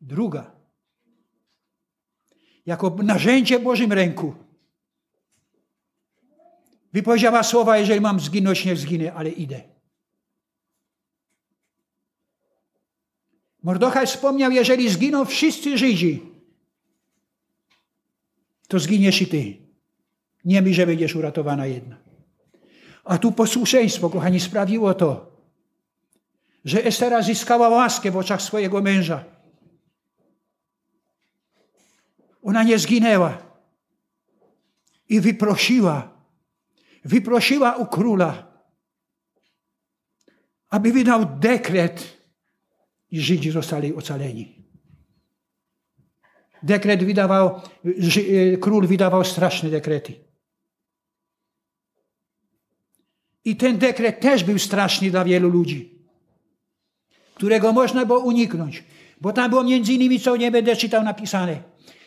Druga, 0.00 0.50
jako 2.66 2.90
narzędzie 2.90 3.58
Bożym 3.60 3.92
ręku, 3.92 4.34
wypowiedziała 6.92 7.42
słowa, 7.42 7.78
jeżeli 7.78 8.00
mam 8.00 8.20
zginąć, 8.20 8.64
nie 8.64 8.76
zginę, 8.76 9.12
ale 9.14 9.30
idę. 9.30 9.71
Mordochaj 13.62 14.06
wspomniał, 14.06 14.50
jeżeli 14.50 14.90
zginą 14.90 15.24
wszyscy 15.24 15.78
Żydzi, 15.78 16.22
to 18.68 18.78
zginiesz 18.78 19.22
i 19.22 19.26
ty. 19.26 19.56
Nie 20.44 20.62
mi, 20.62 20.74
że 20.74 20.86
będziesz 20.86 21.16
uratowana 21.16 21.66
jedna. 21.66 21.96
A 23.04 23.18
tu 23.18 23.32
posłuszeństwo, 23.32 24.10
kochani, 24.10 24.40
sprawiło 24.40 24.94
to, 24.94 25.36
że 26.64 26.84
Estera 26.84 27.22
zyskała 27.22 27.68
łaskę 27.68 28.10
w 28.10 28.16
oczach 28.16 28.42
swojego 28.42 28.80
męża. 28.80 29.24
Ona 32.42 32.62
nie 32.62 32.78
zginęła 32.78 33.38
i 35.08 35.20
wyprosiła, 35.20 36.10
wyprosiła 37.04 37.76
u 37.76 37.86
króla, 37.86 38.52
aby 40.70 40.92
wydał 40.92 41.26
dekret 41.38 42.21
i 43.12 43.20
Żydzi 43.20 43.50
zostali 43.50 43.94
ocaleni. 43.94 44.62
Dekret 46.62 47.04
wydawał, 47.04 47.60
e, 47.84 48.56
król 48.56 48.86
wydawał 48.86 49.24
straszne 49.24 49.70
dekrety. 49.70 50.14
I 53.44 53.56
ten 53.56 53.78
dekret 53.78 54.20
też 54.20 54.44
był 54.44 54.58
straszny 54.58 55.10
dla 55.10 55.24
wielu 55.24 55.48
ludzi, 55.48 55.98
którego 57.34 57.72
można 57.72 58.06
było 58.06 58.18
uniknąć. 58.18 58.84
Bo 59.20 59.32
tam 59.32 59.50
było 59.50 59.64
między 59.64 59.92
innymi, 59.92 60.20
co 60.20 60.36
nie 60.36 60.50
będę 60.50 60.76
czytał 60.76 61.04
napisane, 61.04 61.62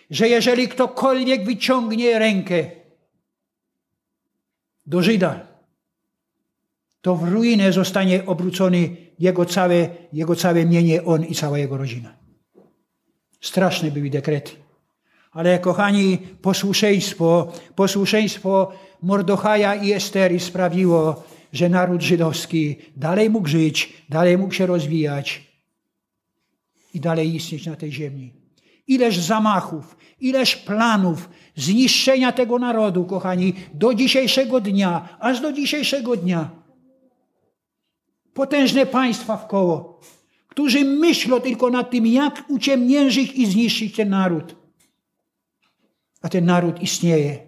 że 0.09 0.29
jeżeli 0.29 0.67
ktokolwiek 0.67 1.45
wyciągnie 1.45 2.19
rękę 2.19 2.71
do 4.85 5.01
Żyda, 5.01 5.54
to 7.05 7.15
w 7.15 7.23
ruinę 7.23 7.73
zostanie 7.73 8.25
obrócony 8.25 8.89
jego 9.19 9.45
całe, 9.45 9.89
jego 10.13 10.35
całe 10.35 10.65
mienie, 10.65 11.03
on 11.03 11.25
i 11.25 11.35
cała 11.35 11.57
jego 11.59 11.77
rodzina. 11.77 12.13
Straszne 13.41 13.91
były 13.91 14.09
dekrety. 14.09 14.51
Ale 15.31 15.59
kochani, 15.59 16.17
posłuszeństwo, 16.41 17.53
posłuszeństwo 17.75 18.71
Mordochaja 19.01 19.75
i 19.75 19.93
Estery 19.93 20.39
sprawiło, 20.39 21.23
że 21.53 21.69
naród 21.69 22.01
żydowski 22.01 22.75
dalej 22.97 23.29
mógł 23.29 23.47
żyć, 23.47 23.93
dalej 24.09 24.37
mógł 24.37 24.53
się 24.53 24.65
rozwijać 24.65 25.41
i 26.93 26.99
dalej 26.99 27.35
istnieć 27.35 27.65
na 27.65 27.75
tej 27.75 27.91
ziemi. 27.91 28.33
Ileż 28.87 29.17
zamachów, 29.17 29.97
ileż 30.19 30.55
planów 30.55 31.29
zniszczenia 31.55 32.31
tego 32.31 32.59
narodu, 32.59 33.05
kochani, 33.05 33.53
do 33.73 33.93
dzisiejszego 33.93 34.61
dnia, 34.61 35.17
aż 35.19 35.41
do 35.41 35.53
dzisiejszego 35.53 36.17
dnia. 36.17 36.64
Potężne 38.36 38.86
państwa 38.86 39.38
w 39.38 39.47
koło 39.47 39.95
którzy 40.55 40.86
myślą 40.86 41.41
tylko 41.41 41.69
nad 41.69 41.91
tym, 41.91 42.07
jak 42.07 42.43
uciemniężyć 42.47 43.31
i 43.31 43.51
zniszczyć 43.51 43.95
ten 43.95 44.09
naród. 44.09 44.55
A 46.21 46.29
ten 46.29 46.45
naród 46.45 46.81
istnieje. 46.81 47.47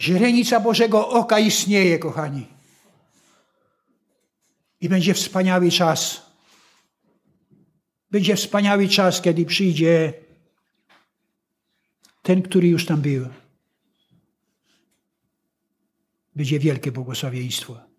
Źrenica 0.00 0.60
Bożego 0.60 1.08
Oka 1.08 1.38
istnieje, 1.38 1.98
kochani. 1.98 2.46
I 4.80 4.88
będzie 4.88 5.14
wspaniały 5.14 5.70
czas. 5.70 6.22
Będzie 8.10 8.36
wspaniały 8.36 8.88
czas, 8.88 9.22
kiedy 9.22 9.44
przyjdzie 9.46 10.12
ten, 12.22 12.42
który 12.42 12.68
już 12.68 12.86
tam 12.86 13.00
był. 13.00 13.28
Będzie 16.36 16.58
wielkie 16.58 16.92
błogosławieństwo. 16.92 17.89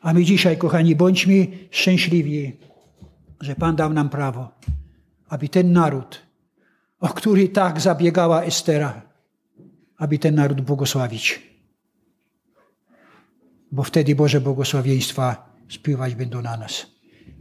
A 0.00 0.12
my 0.12 0.24
dzisiaj, 0.24 0.58
kochani, 0.58 0.96
bądźmy 0.96 1.46
szczęśliwi, 1.70 2.56
że 3.40 3.54
Pan 3.54 3.76
dał 3.76 3.92
nam 3.92 4.08
prawo, 4.08 4.50
aby 5.28 5.48
ten 5.48 5.72
naród, 5.72 6.22
o 7.00 7.08
który 7.08 7.48
tak 7.48 7.80
zabiegała 7.80 8.42
Estera, 8.42 9.02
aby 9.96 10.18
ten 10.18 10.34
naród 10.34 10.60
błogosławić. 10.60 11.42
Bo 13.72 13.82
wtedy 13.82 14.14
Boże 14.14 14.40
błogosławieństwa 14.40 15.54
spływać 15.68 16.14
będą 16.14 16.42
na 16.42 16.56
nas. 16.56 16.86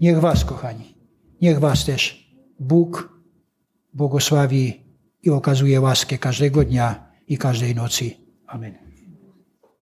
Niech 0.01 0.19
Was, 0.19 0.45
kochani, 0.45 0.95
niech 1.41 1.59
Was 1.59 1.85
też 1.85 2.33
Bóg 2.59 3.17
błogosławi 3.93 4.83
i 5.23 5.29
okazuje 5.29 5.81
łaskę 5.81 6.17
każdego 6.17 6.63
dnia 6.63 7.07
i 7.27 7.37
każdej 7.37 7.75
nocy. 7.75 8.11
Amen. 8.47 8.86